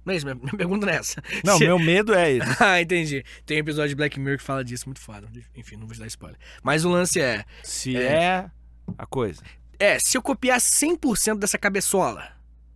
Isso, 0.08 0.24
minha, 0.24 0.34
minha 0.36 0.56
pergunta 0.56 0.86
não 0.86 0.92
é 0.92 0.96
essa. 0.96 1.22
Não, 1.44 1.56
Se- 1.58 1.64
meu 1.64 1.78
medo 1.78 2.14
é 2.14 2.32
esse. 2.32 2.48
ah, 2.62 2.80
entendi. 2.80 3.24
Tem 3.44 3.56
um 3.56 3.60
episódio 3.60 3.90
de 3.90 3.94
Black 3.96 4.18
Mirror 4.20 4.38
que 4.38 4.44
fala 4.44 4.64
disso, 4.64 4.86
muito 4.86 5.00
foda. 5.00 5.28
Enfim, 5.54 5.76
não 5.76 5.86
vou 5.86 5.94
te 5.94 6.00
dar 6.00 6.06
spoiler. 6.06 6.38
Mas 6.62 6.84
o 6.84 6.90
lance 6.90 7.20
é: 7.20 7.44
Se 7.62 7.96
É. 7.96 8.02
é, 8.12 8.50
a 8.98 9.06
coisa. 9.06 9.42
É, 9.78 9.98
se 9.98 10.16
eu 10.16 10.22
copiar 10.22 10.58
100% 10.58 11.38
dessa 11.38 11.58
cabeçola, 11.58 12.28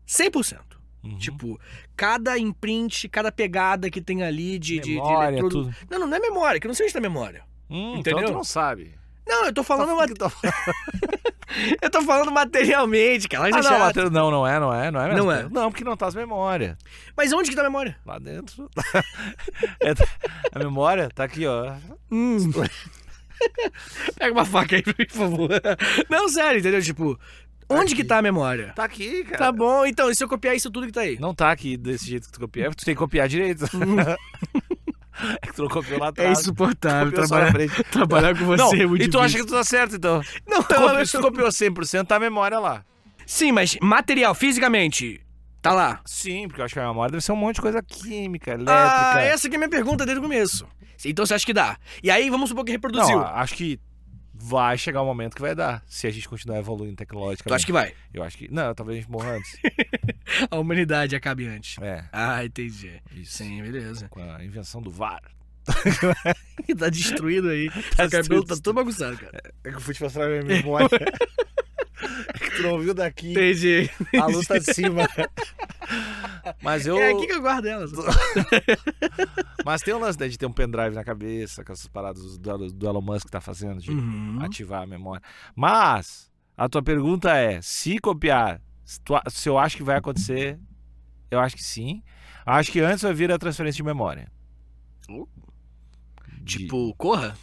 100%. 0.08 0.58
Uhum. 1.02 1.16
Tipo, 1.16 1.58
cada 1.96 2.38
imprint, 2.38 3.08
cada 3.08 3.32
pegada 3.32 3.88
que 3.88 4.02
tem 4.02 4.22
ali 4.22 4.58
de, 4.58 4.74
de- 4.78 4.80
de, 4.80 4.94
Memória, 4.96 5.28
eletrodo- 5.38 5.64
tudo. 5.64 5.76
Não, 5.90 5.98
não, 6.00 6.06
não 6.06 6.16
é 6.16 6.20
memória, 6.20 6.60
que 6.60 6.66
eu 6.66 6.68
não 6.68 6.74
sei 6.74 6.84
onde 6.84 6.92
tá 6.92 7.00
memória. 7.00 7.42
Hum, 7.70 7.96
Entendeu? 7.96 8.20
Então 8.20 8.32
tu 8.32 8.36
não 8.36 8.44
sabe. 8.44 8.94
Não, 9.26 9.46
eu 9.46 9.52
tô 9.52 9.62
falando, 9.62 10.06
que 10.08 10.14
tá 10.14 10.30
eu 11.80 11.88
tô 11.90 12.02
falando 12.02 12.32
materialmente, 12.32 13.28
cara. 13.28 13.48
Mas, 13.50 13.64
Ah, 13.64 13.90
é 13.96 14.02
não, 14.04 14.10
não, 14.10 14.30
não 14.30 14.46
é, 14.46 14.58
não 14.60 14.74
é, 14.74 14.90
não 14.90 15.00
é 15.00 15.08
mesmo. 15.08 15.24
Não 15.24 15.32
é. 15.32 15.48
Não, 15.48 15.70
porque 15.70 15.84
não 15.84 15.96
tá 15.96 16.06
as 16.06 16.14
memórias. 16.14 16.76
mas 17.16 17.32
onde 17.32 17.48
que 17.48 17.54
tá 17.56 17.62
a 17.62 17.64
memória? 17.64 17.96
Lá 18.04 18.18
dentro. 18.18 18.68
É, 19.82 19.92
a 20.52 20.58
memória 20.58 21.08
tá 21.08 21.24
aqui, 21.24 21.46
ó. 21.46 21.72
Hum. 22.10 22.38
Pega 24.18 24.32
uma 24.32 24.44
faca 24.44 24.76
aí, 24.76 24.82
por 24.82 24.94
favor. 25.10 25.50
Não, 26.08 26.28
sério, 26.28 26.60
entendeu? 26.60 26.82
Tipo, 26.82 27.18
onde 27.68 27.94
que 27.94 28.04
tá 28.04 28.18
a 28.18 28.22
memória? 28.22 28.72
Tá 28.74 28.84
aqui, 28.84 29.24
cara. 29.24 29.38
Tá 29.38 29.52
bom, 29.52 29.84
então, 29.86 30.10
e 30.10 30.14
se 30.14 30.22
eu 30.24 30.28
copiar 30.28 30.54
isso 30.56 30.70
tudo 30.70 30.86
que 30.86 30.92
tá 30.92 31.00
aí? 31.02 31.18
Não 31.18 31.34
tá 31.34 31.50
aqui 31.50 31.76
desse 31.76 32.06
jeito 32.06 32.26
que 32.26 32.32
tu 32.32 32.40
copiou. 32.40 32.74
Tu 32.74 32.84
tem 32.84 32.94
que 32.94 32.98
copiar 32.98 33.28
direito. 33.28 33.64
é 35.42 35.46
que 35.46 35.52
tu 35.54 35.62
não 35.62 35.68
copiou 35.68 35.98
lá 36.00 36.06
É 36.06 36.08
atrás. 36.10 36.40
insuportável 36.40 37.06
Copiou 37.10 37.26
só 37.26 37.38
na 37.38 37.46
trabalhar, 37.46 37.84
trabalhar 37.90 38.38
com 38.38 38.44
você. 38.46 38.62
Não, 38.62 38.72
é 38.74 38.86
muito 38.86 39.04
e 39.04 39.08
tu 39.10 39.18
acha 39.20 39.38
que 39.38 39.44
tu 39.44 39.52
tá 39.52 39.64
certo, 39.64 39.96
então. 39.96 40.22
Não, 40.46 40.62
Tu 40.62 41.06
se 41.06 41.12
tu 41.12 41.20
copiou 41.22 41.48
100%, 41.48 42.06
tá 42.06 42.16
a 42.16 42.20
memória 42.20 42.58
lá. 42.58 42.84
Sim, 43.26 43.52
mas 43.52 43.76
material, 43.80 44.34
fisicamente, 44.34 45.20
tá 45.62 45.72
lá. 45.72 46.00
Sim, 46.04 46.48
porque 46.48 46.60
eu 46.60 46.64
acho 46.64 46.74
que 46.74 46.80
a 46.80 46.88
memória 46.88 47.12
deve 47.12 47.22
ser 47.22 47.32
um 47.32 47.36
monte 47.36 47.56
de 47.56 47.60
coisa 47.62 47.80
química, 47.82 48.50
elétrica. 48.50 48.72
Ah, 49.14 49.22
essa 49.22 49.48
que 49.48 49.54
é 49.54 49.56
a 49.56 49.58
minha 49.60 49.68
pergunta 49.70 50.04
desde 50.04 50.18
o 50.18 50.22
começo. 50.22 50.66
Então 51.08 51.24
você 51.24 51.34
acha 51.34 51.46
que 51.46 51.52
dá? 51.52 51.78
E 52.02 52.10
aí, 52.10 52.28
vamos 52.30 52.48
supor 52.50 52.64
que 52.64 52.72
reproduziu. 52.72 53.16
Não, 53.18 53.26
acho 53.26 53.54
que 53.54 53.80
vai 54.34 54.76
chegar 54.78 55.02
um 55.02 55.06
momento 55.06 55.34
que 55.34 55.42
vai 55.42 55.54
dar. 55.54 55.82
Se 55.86 56.06
a 56.06 56.10
gente 56.10 56.28
continuar 56.28 56.58
evoluindo 56.58 56.96
tecnologicamente. 56.96 57.48
tu 57.48 57.54
acha 57.54 57.66
que 57.66 57.72
vai? 57.72 57.92
Eu 58.12 58.22
acho 58.22 58.36
que. 58.38 58.52
Não, 58.52 58.74
talvez 58.74 58.98
a 58.98 59.00
gente 59.02 59.10
morra 59.10 59.36
antes. 59.36 59.56
A 60.50 60.58
humanidade 60.58 61.14
acabe 61.16 61.46
antes. 61.46 61.76
É, 61.82 62.04
Ah, 62.12 62.44
entendi. 62.44 63.02
isso. 63.12 63.38
Sim, 63.38 63.62
beleza. 63.62 64.08
Com 64.08 64.20
a 64.22 64.42
invenção 64.44 64.80
do 64.80 64.90
VAR. 64.90 65.20
tá 66.78 66.88
destruído 66.88 67.48
aí. 67.50 67.70
Tá 67.96 68.06
o 68.06 68.10
cabelo 68.10 68.44
tá 68.44 68.56
todo 68.56 68.74
bagunçado, 68.74 69.16
cara. 69.18 69.40
É 69.64 69.70
que 69.70 69.76
eu 69.76 69.80
fui 69.80 69.94
te 69.94 70.02
mostrar 70.02 70.26
minha 70.28 70.42
memória. 70.42 70.88
é 72.34 72.38
que 72.38 72.50
tu 72.56 72.62
não 72.62 72.78
viu 72.78 72.94
daqui. 72.94 73.30
Entendi. 73.32 73.90
A 74.20 74.26
luz 74.26 74.46
tá 74.46 74.58
de 74.58 74.72
cima. 74.72 75.06
Mas 76.62 76.86
eu. 76.86 76.96
É 76.98 77.10
aqui 77.12 77.26
que 77.26 77.32
eu 77.32 77.40
guardo 77.42 77.66
elas. 77.66 77.90
Mas 79.64 79.82
tem 79.82 79.94
um 79.94 79.98
lance 79.98 80.18
né, 80.18 80.28
de 80.28 80.38
ter 80.38 80.46
um 80.46 80.52
pendrive 80.52 80.94
na 80.94 81.04
cabeça, 81.04 81.64
com 81.64 81.72
essas 81.72 81.86
paradas 81.86 82.38
do, 82.38 82.70
do 82.72 82.86
Elon 82.88 83.00
Musk 83.02 83.26
que 83.26 83.30
tá 83.32 83.40
fazendo, 83.40 83.80
de 83.80 83.90
Uhum. 83.90 84.38
ativar 84.42 84.82
a 84.82 84.86
memória. 84.86 85.22
Mas, 85.54 86.30
a 86.56 86.68
tua 86.68 86.82
pergunta 86.82 87.34
é: 87.36 87.60
se 87.62 87.98
copiar, 87.98 88.60
se, 88.84 89.00
tu 89.00 89.14
se 89.28 89.48
eu 89.48 89.58
acho 89.58 89.76
que 89.76 89.82
vai 89.82 89.96
acontecer, 89.96 90.58
eu 91.30 91.38
acho 91.40 91.56
que 91.56 91.62
sim. 91.64 92.02
Acho 92.46 92.72
que 92.72 92.80
antes 92.80 93.02
vai 93.02 93.12
vir 93.12 93.30
a 93.30 93.38
transferência 93.38 93.76
de 93.76 93.82
memória. 93.82 94.30
Uh. 95.08 95.28
De- 96.40 96.58
Tipo, 96.60 96.94
Corra? 96.96 97.36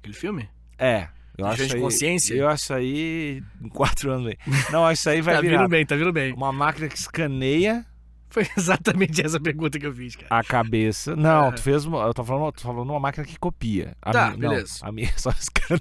Aquele 0.00 0.14
filme? 0.14 0.48
É. 0.78 1.08
Eu 1.38 1.46
acho 1.46 1.66
de 1.66 1.74
aí, 1.74 1.80
consciência? 1.80 2.34
Eu 2.34 2.48
acho 2.48 2.72
aí 2.72 3.42
em 3.62 3.68
quatro 3.68 4.10
anos 4.10 4.28
aí. 4.28 4.38
Não, 4.72 4.84
acho 4.86 5.00
isso 5.00 5.10
aí 5.10 5.20
vai 5.20 5.34
tá 5.34 5.40
virar 5.40 5.58
vindo 5.58 5.68
bem, 5.68 5.84
tá 5.86 5.94
vindo 5.96 6.12
bem. 6.12 6.32
uma 6.32 6.52
máquina 6.52 6.88
que 6.88 6.96
escaneia 6.98 7.84
Foi 8.30 8.46
exatamente 8.56 9.24
essa 9.24 9.38
pergunta 9.40 9.78
que 9.78 9.86
eu 9.86 9.94
fiz, 9.94 10.16
cara. 10.16 10.28
a 10.30 10.42
cabeça. 10.42 11.14
Não, 11.14 11.48
É. 11.48 11.52
tu 11.52 11.62
fez 11.62 11.84
uma. 11.84 12.04
Eu 12.04 12.14
tô 12.14 12.24
falando, 12.24 12.52
tô 12.52 12.62
falando 12.62 12.90
uma 12.90 13.00
máquina 13.00 13.24
que 13.26 13.38
copia. 13.38 13.94
A 14.02 14.12
Tá, 14.12 14.24
minha- 14.30 14.32
não, 14.32 14.48
beleza. 14.50 14.78
a 14.82 14.90
minha 14.92 15.12
só 15.16 15.30
escaneia. 15.30 15.80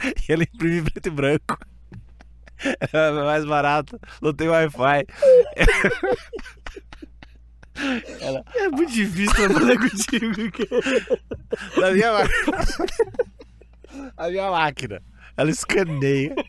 e 0.28 0.32
ela 0.32 0.42
imprime 0.44 0.82
preto 0.90 1.06
e 1.06 1.10
branco. 1.10 1.58
É 2.92 3.10
mais 3.12 3.44
barato, 3.44 3.98
não 4.20 4.32
tem 4.34 4.48
Wi-Fi. 4.48 5.06
É 8.54 8.68
muito 8.68 8.92
difícil 8.92 9.34
trabalhar 9.34 9.78
contigo, 9.78 10.34
cara. 10.52 11.88
A 11.88 11.92
minha 11.92 12.12
máquina. 12.12 12.58
A 14.16 14.28
minha 14.28 14.50
máquina. 14.50 15.02
Ela 15.36 15.50
escaneia. 15.50 16.34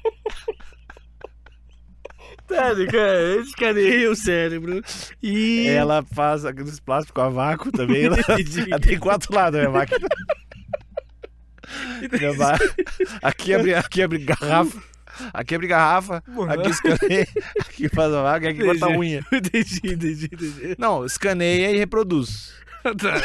Tá, 2.47 2.71
cara, 2.91 3.35
escaneia 3.41 4.11
o 4.11 4.15
cérebro 4.15 4.81
e... 5.23 5.67
Ela 5.69 6.03
faz 6.03 6.43
aqueles 6.43 6.81
plásticos 6.81 7.23
a 7.23 7.29
vácuo 7.29 7.71
também. 7.71 8.03
Ela, 8.05 8.19
Entendi. 8.37 8.65
ela 8.69 8.79
tem 8.79 8.99
quatro 8.99 9.33
lados 9.33 9.57
a 9.57 9.61
minha 9.61 9.71
máquina. 9.71 10.07
Aqui 13.21 13.53
abre, 13.53 13.73
aqui 13.73 14.01
abre 14.01 14.17
garrafa. 14.19 14.83
Aqui 15.33 15.55
abre 15.55 15.67
garrafa. 15.67 16.23
Aqui 16.49 16.69
escaneia. 16.69 17.27
Aqui 17.59 17.89
faz 17.89 18.13
a 18.13 18.21
vaga. 18.21 18.49
Aqui 18.49 18.65
corta 18.65 18.85
a 18.85 18.89
unha. 18.89 19.25
Entendi, 19.31 19.79
entendi, 19.85 20.25
entendi. 20.25 20.75
Não, 20.77 21.05
escaneia 21.05 21.71
e 21.71 21.77
reproduz. 21.77 22.53
Tá. 22.97 23.21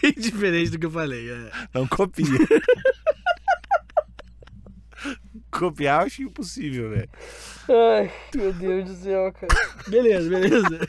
Bem 0.00 0.12
diferente 0.12 0.70
do 0.70 0.78
que 0.78 0.86
eu 0.86 0.90
falei. 0.90 1.30
É. 1.30 1.50
Não 1.74 1.86
copia. 1.86 2.24
Copiar 5.50 6.00
eu 6.00 6.06
acho 6.06 6.22
impossível, 6.22 6.90
velho. 6.90 7.08
Ai, 7.68 8.10
meu 8.34 8.52
Deus 8.52 8.84
do 8.90 8.94
céu, 8.96 9.32
cara. 9.32 9.54
Beleza, 9.88 10.28
beleza. 10.30 10.80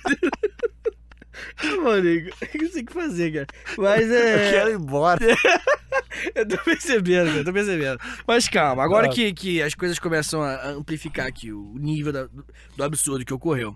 Mano, 1.83 2.09
o 2.09 2.23
que 2.47 2.57
você 2.59 2.69
tem 2.73 2.85
que 2.85 2.93
fazer, 2.93 3.33
cara? 3.33 3.47
Mas 3.77 4.09
Eu 4.09 4.15
é. 4.15 4.51
quero 4.51 4.69
ir 4.71 4.75
embora. 4.75 5.19
Eu 6.35 6.47
tô 6.47 6.57
percebendo, 6.63 7.31
cara, 7.31 7.43
tô 7.43 7.53
percebendo. 7.53 7.99
Mas 8.27 8.47
calma, 8.47 8.83
agora 8.83 9.07
Ah. 9.07 9.09
que, 9.09 9.33
que 9.33 9.61
as 9.61 9.73
coisas 9.73 9.99
começam 9.99 10.41
a 10.41 10.69
amplificar 10.69 11.27
aqui 11.27 11.51
o 11.51 11.73
nível 11.77 12.11
da- 12.13 12.25
do, 12.25 12.45
do 12.77 12.83
absurdo 12.83 13.23
que 13.25 13.33
ocorreu. 13.33 13.75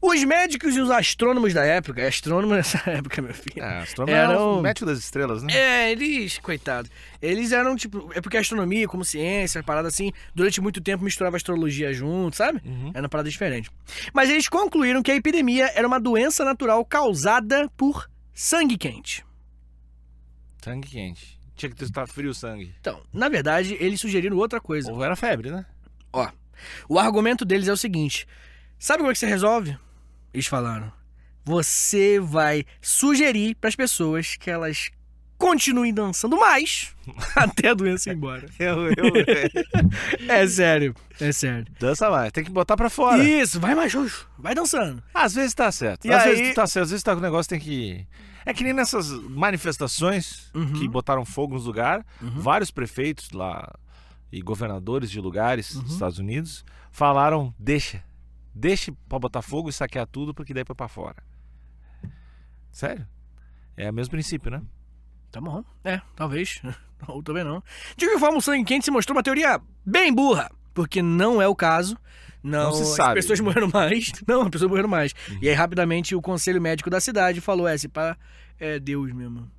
Os 0.00 0.22
médicos 0.24 0.76
e 0.76 0.80
os 0.80 0.90
astrônomos 0.90 1.52
da 1.54 1.64
época, 1.64 2.06
astrônomo 2.06 2.54
nessa 2.54 2.78
época, 2.90 3.20
meu 3.22 3.34
filho. 3.34 3.62
É, 3.62 3.78
astronomia 3.82 4.16
é 4.20 4.24
Eram- 4.24 4.58
o 4.58 4.62
médico 4.62 4.86
das 4.86 4.98
estrelas, 4.98 5.42
né? 5.42 5.52
É, 5.52 5.92
eles, 5.92 6.38
coitado. 6.38 6.88
Eles 7.20 7.52
eram 7.52 7.74
tipo. 7.76 8.10
É 8.14 8.20
porque 8.20 8.36
a 8.36 8.40
astronomia, 8.40 8.86
como 8.86 9.04
ciência, 9.04 9.62
parada 9.62 9.88
assim, 9.88 10.12
durante 10.34 10.60
muito 10.60 10.80
tempo 10.80 11.02
misturava 11.04 11.36
astrologia 11.36 11.92
junto, 11.92 12.36
sabe? 12.36 12.60
Uhum. 12.64 12.90
Era 12.94 13.02
uma 13.02 13.08
parada 13.08 13.28
diferente. 13.28 13.70
Mas 14.12 14.30
eles 14.30 14.48
concluíram 14.48 15.02
que 15.02 15.10
a 15.10 15.16
epidemia 15.16 15.70
era 15.74 15.86
uma 15.86 15.98
doença 16.00 16.44
natural 16.44 16.84
causada 16.84 17.68
por 17.76 18.08
sangue 18.32 18.76
quente. 18.78 19.24
Sangue 20.62 20.88
quente. 20.88 21.37
Tinha 21.58 21.70
que 21.70 21.84
estar 21.84 22.06
frio 22.06 22.30
o 22.30 22.34
sangue. 22.34 22.72
Então, 22.80 23.02
na 23.12 23.28
verdade, 23.28 23.76
eles 23.80 24.00
sugeriram 24.00 24.36
outra 24.36 24.60
coisa. 24.60 24.92
Ou 24.92 25.02
era 25.04 25.16
febre, 25.16 25.50
né? 25.50 25.66
Ó, 26.12 26.26
o 26.88 26.98
argumento 27.00 27.44
deles 27.44 27.66
é 27.66 27.72
o 27.72 27.76
seguinte: 27.76 28.26
sabe 28.78 28.98
como 28.98 29.10
é 29.10 29.12
que 29.12 29.18
você 29.18 29.26
resolve? 29.26 29.76
Eles 30.32 30.46
falaram. 30.46 30.92
Você 31.44 32.20
vai 32.20 32.64
sugerir 32.80 33.56
para 33.56 33.68
as 33.68 33.74
pessoas 33.74 34.36
que 34.36 34.48
elas 34.48 34.88
continuem 35.38 35.94
dançando 35.94 36.36
mais 36.36 36.94
até 37.34 37.68
a 37.68 37.74
doença 37.74 38.10
ir 38.10 38.16
embora. 38.16 38.46
Eu, 38.58 38.88
eu, 38.88 40.28
É 40.28 40.46
sério, 40.46 40.94
é 41.20 41.32
sério. 41.32 41.66
Dança 41.78 42.10
mais, 42.10 42.32
tem 42.32 42.44
que 42.44 42.50
botar 42.50 42.76
pra 42.76 42.90
fora. 42.90 43.22
Isso, 43.22 43.58
vai 43.60 43.74
mais, 43.74 43.90
Jojo. 43.92 44.26
Vai 44.38 44.54
dançando. 44.54 45.02
Às 45.14 45.34
vezes 45.34 45.54
tá 45.54 45.70
certo. 45.72 46.06
E 46.06 46.12
às 46.12 46.24
aí- 46.24 46.36
vezes 46.36 46.54
tá 46.54 46.66
certo, 46.66 46.84
às 46.84 46.90
vezes 46.90 47.02
tá 47.02 47.12
com 47.12 47.18
o 47.20 47.22
negócio 47.22 47.48
tem 47.48 47.60
que. 47.60 48.06
É 48.44 48.52
que 48.54 48.64
nem 48.64 48.72
nessas 48.72 49.10
manifestações 49.10 50.50
Uhum. 50.54 50.72
que 50.74 50.88
botaram 50.88 51.24
fogo 51.24 51.54
nos 51.54 51.66
lugares, 51.66 52.04
Uhum. 52.20 52.40
vários 52.40 52.70
prefeitos 52.70 53.30
lá 53.30 53.70
e 54.32 54.40
governadores 54.42 55.10
de 55.10 55.20
lugares 55.20 55.74
Uhum. 55.74 55.82
dos 55.82 55.92
Estados 55.92 56.18
Unidos 56.18 56.64
falaram: 56.90 57.54
deixa, 57.58 58.02
deixa 58.54 58.92
pra 59.08 59.18
botar 59.18 59.42
fogo 59.42 59.68
e 59.68 59.72
saquear 59.72 60.06
tudo, 60.06 60.32
porque 60.34 60.52
daí 60.54 60.64
põe 60.64 60.74
pra 60.76 60.88
fora. 60.88 61.16
Sério? 62.72 63.06
É 63.76 63.90
o 63.90 63.94
mesmo 63.94 64.10
princípio, 64.12 64.50
né? 64.50 64.62
Tá 65.30 65.40
bom. 65.40 65.64
É, 65.84 66.00
talvez. 66.16 66.60
Ou 67.06 67.22
também 67.22 67.44
não. 67.44 67.62
De 67.96 68.06
qualquer 68.06 68.18
forma, 68.20 68.38
o 68.38 68.40
sangue 68.42 68.64
quente 68.64 68.84
se 68.84 68.90
mostrou 68.90 69.16
uma 69.16 69.22
teoria 69.22 69.60
bem 69.84 70.12
burra. 70.12 70.50
Porque 70.74 71.00
não 71.02 71.40
é 71.42 71.46
o 71.48 71.54
caso. 71.54 71.96
Não, 72.42 72.64
Não 72.66 72.72
se 72.72 72.82
as 72.82 72.88
sabe. 72.90 73.14
pessoas 73.14 73.40
morreram 73.40 73.68
mais. 73.72 74.12
Não, 74.26 74.42
as 74.42 74.48
pessoas 74.48 74.70
morreram 74.70 74.88
mais. 74.88 75.12
E 75.42 75.48
aí, 75.48 75.54
rapidamente, 75.54 76.14
o 76.14 76.22
conselho 76.22 76.60
médico 76.62 76.88
da 76.88 77.00
cidade 77.00 77.40
falou: 77.40 77.66
é, 77.66 77.76
se 77.76 77.88
pá, 77.88 78.16
é 78.60 78.78
Deus 78.78 79.12
mesmo. 79.12 79.50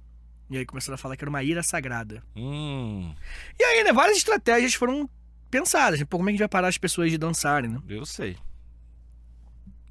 E 0.49 0.57
aí 0.57 0.65
começaram 0.65 0.95
a 0.95 0.97
falar 0.97 1.15
que 1.17 1.23
era 1.23 1.29
uma 1.29 1.43
ira 1.43 1.61
sagrada. 1.61 2.23
Hum, 2.35 3.13
E 3.59 3.63
aí, 3.63 3.83
né, 3.83 3.91
várias 3.93 4.17
estratégias 4.17 4.73
foram 4.73 5.09
pensadas. 5.51 6.01
Pô, 6.03 6.17
como 6.17 6.29
é 6.29 6.31
que 6.31 6.35
a 6.35 6.37
gente 6.37 6.39
vai 6.39 6.47
parar 6.49 6.69
as 6.69 6.77
pessoas 6.77 7.11
de 7.11 7.17
dançarem, 7.17 7.69
né? 7.69 7.79
eu 7.89 8.05
sei. 8.05 8.37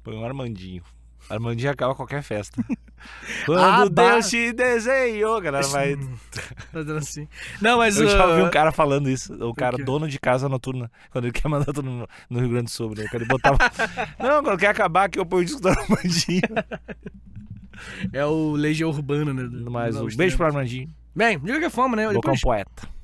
Põe 0.03 0.15
um 0.15 0.25
Armandinho. 0.25 0.83
Armandinho 1.29 1.71
acaba 1.71 1.93
qualquer 1.95 2.23
festa. 2.23 2.61
Quando 3.45 3.59
Ah. 3.61 3.87
Deus 3.87 4.29
te 4.29 4.51
desenhou, 4.51 5.37
a 5.37 5.41
galera 5.41 5.67
vai. 5.67 5.97
Fazendo 6.71 6.97
assim. 6.99 7.27
Não, 7.61 7.77
mas. 7.77 7.97
Eu 7.97 8.09
já 8.09 8.25
ouvi 8.27 8.41
um 8.41 8.49
cara 8.49 8.71
falando 8.71 9.09
isso. 9.09 9.33
O 9.45 9.53
cara, 9.53 9.77
quê? 9.77 9.83
dono 9.83 10.07
de 10.07 10.19
casa 10.19 10.49
noturna, 10.49 10.91
quando 11.11 11.25
ele 11.25 11.31
quer 11.39 11.47
mandar 11.47 11.65
todo 11.73 11.83
mundo 11.83 12.09
no 12.29 12.39
Rio 12.39 12.49
Grande 12.49 12.65
do 12.65 12.71
Sul, 12.71 12.93
né? 12.95 13.05
Quando 13.09 13.21
ele 13.21 13.29
botava. 13.29 13.57
Não, 14.19 14.43
quando 14.43 14.59
quer 14.59 14.67
acabar, 14.67 15.09
que 15.09 15.17
eu 15.19 15.25
ponho 15.25 15.43
o 15.43 15.45
disco 15.45 15.61
do 15.61 15.69
Armandinho. 15.69 16.41
É 18.11 18.25
o 18.25 18.51
Legião 18.53 18.89
Urbana, 18.89 19.33
né? 19.33 19.43
do- 19.43 19.71
Mas 19.71 19.95
um 19.95 20.07
beijo 20.07 20.35
pro. 20.35 20.45
Armandinho. 20.47 20.89
Bem, 21.15 21.39
de 21.39 21.51
qualquer 21.51 21.69
forma, 21.71 21.95
né? 21.95 22.03
Colocar 22.07 22.19
Depois 22.31 22.39
um 22.39 22.41
poeta. 22.41 22.99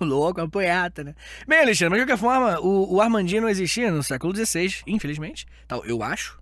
Louco, 0.00 0.40
é 0.40 0.42
uma 0.42 0.50
poeta, 0.50 1.04
né? 1.04 1.14
Bem, 1.46 1.60
Alexandre, 1.60 1.90
mas 1.90 2.00
de 2.00 2.06
qualquer 2.06 2.20
forma, 2.20 2.58
o, 2.60 2.96
o 2.96 3.00
Armandinho 3.00 3.42
não 3.42 3.48
existia 3.48 3.90
no 3.90 4.02
século 4.02 4.34
XVI, 4.34 4.82
infelizmente, 4.86 5.46
tal, 5.68 5.84
eu 5.84 6.02
acho. 6.02 6.38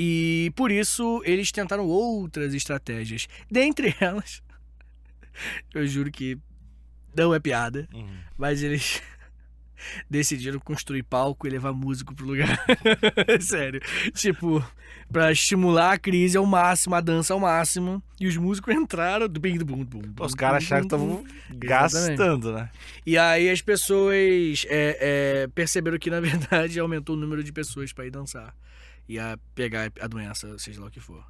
E 0.00 0.52
por 0.54 0.70
isso 0.70 1.20
eles 1.24 1.50
tentaram 1.50 1.84
outras 1.84 2.54
estratégias. 2.54 3.26
Dentre 3.50 3.92
elas, 3.98 4.40
eu 5.74 5.84
juro 5.88 6.08
que 6.12 6.38
não 7.16 7.34
é 7.34 7.40
piada, 7.40 7.88
Uhum. 7.92 8.06
mas 8.38 8.62
eles 8.62 9.02
decidiram 10.08 10.60
construir 10.60 11.02
palco 11.02 11.46
e 11.46 11.50
levar 11.50 11.72
músico 11.72 12.14
pro 12.14 12.26
lugar. 12.26 12.64
Sério. 13.40 13.80
Tipo, 14.14 14.64
pra 15.10 15.32
estimular 15.32 15.92
a 15.94 15.98
crise 15.98 16.36
ao 16.36 16.46
máximo, 16.46 16.94
a 16.94 17.00
dança 17.00 17.34
ao 17.34 17.40
máximo. 17.40 18.00
E 18.20 18.26
os 18.28 18.36
músicos 18.36 18.72
entraram. 18.74 19.28
do 19.28 19.40
bim, 19.40 19.58
do 19.58 19.64
bum, 19.64 19.84
bum, 19.84 20.02
Os 20.20 20.34
caras 20.34 20.62
acharam 20.62 20.82
que 20.82 20.94
estavam 20.94 21.24
gastando, 21.54 22.52
né? 22.52 22.70
E 23.04 23.16
aí 23.18 23.50
as 23.50 23.60
pessoas 23.62 24.64
é, 24.68 25.42
é, 25.44 25.46
perceberam 25.48 25.98
que, 25.98 26.10
na 26.10 26.20
verdade, 26.20 26.78
aumentou 26.78 27.16
o 27.16 27.18
número 27.18 27.42
de 27.42 27.52
pessoas 27.52 27.92
pra 27.92 28.06
ir 28.06 28.10
dançar. 28.10 28.54
E 29.08 29.18
a 29.18 29.38
pegar 29.54 29.90
a 30.00 30.06
doença, 30.06 30.58
seja 30.58 30.80
lá 30.80 30.88
o 30.88 30.90
que 30.90 31.00
for. 31.00 31.24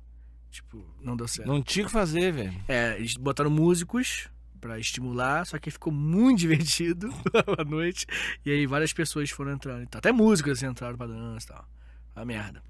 Tipo, 0.51 0.85
não 1.01 1.17
deu 1.17 1.29
certo. 1.29 1.47
Não 1.47 1.63
tinha 1.63 1.85
o 1.85 1.87
que 1.87 1.93
fazer, 1.93 2.33
velho. 2.33 2.55
É, 2.67 2.97
eles 2.97 3.17
botaram 3.17 3.51
músicos 3.51 4.29
pra 4.61 4.79
estimular, 4.79 5.47
só 5.47 5.59
que 5.59 5.71
ficou 5.71 5.93
muito 5.93 6.39
divertido 6.41 7.09
à 7.59 7.65
noite. 7.65 8.07
E 8.45 8.51
aí 8.51 8.67
várias 8.67 8.93
pessoas 8.93 9.31
foram 9.31 9.53
entrando. 9.53 9.83
e 9.83 9.87
tal. 9.87 9.99
Até 10.01 10.11
músicos 10.11 10.53
assim, 10.53 10.67
entraram 10.67 10.97
pra 10.97 11.07
dança 11.07 11.47
e 11.47 11.49
tal. 11.55 11.69
A 12.17 12.25
merda. 12.25 12.63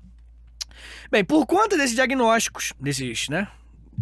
Bem, 1.10 1.24
por 1.24 1.46
conta 1.46 1.76
desses 1.76 1.94
diagnósticos, 1.94 2.72
desses, 2.78 3.28
né? 3.28 3.48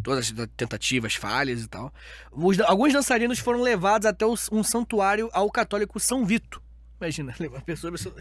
Todas 0.02 0.30
as 0.38 0.46
tentativas, 0.56 1.14
falhas 1.14 1.62
e 1.62 1.68
tal, 1.68 1.92
os- 2.32 2.60
alguns 2.60 2.92
dançarinos 2.92 3.38
foram 3.38 3.62
levados 3.62 4.04
até 4.06 4.26
um 4.26 4.62
santuário 4.62 5.30
ao 5.32 5.50
católico 5.50 5.98
São 6.00 6.24
Vito. 6.26 6.60
Imagina, 7.00 7.34
levar 7.40 7.58
a 7.58 7.60
pessoa, 7.62 7.90
a 7.90 7.92
pessoa 7.92 8.14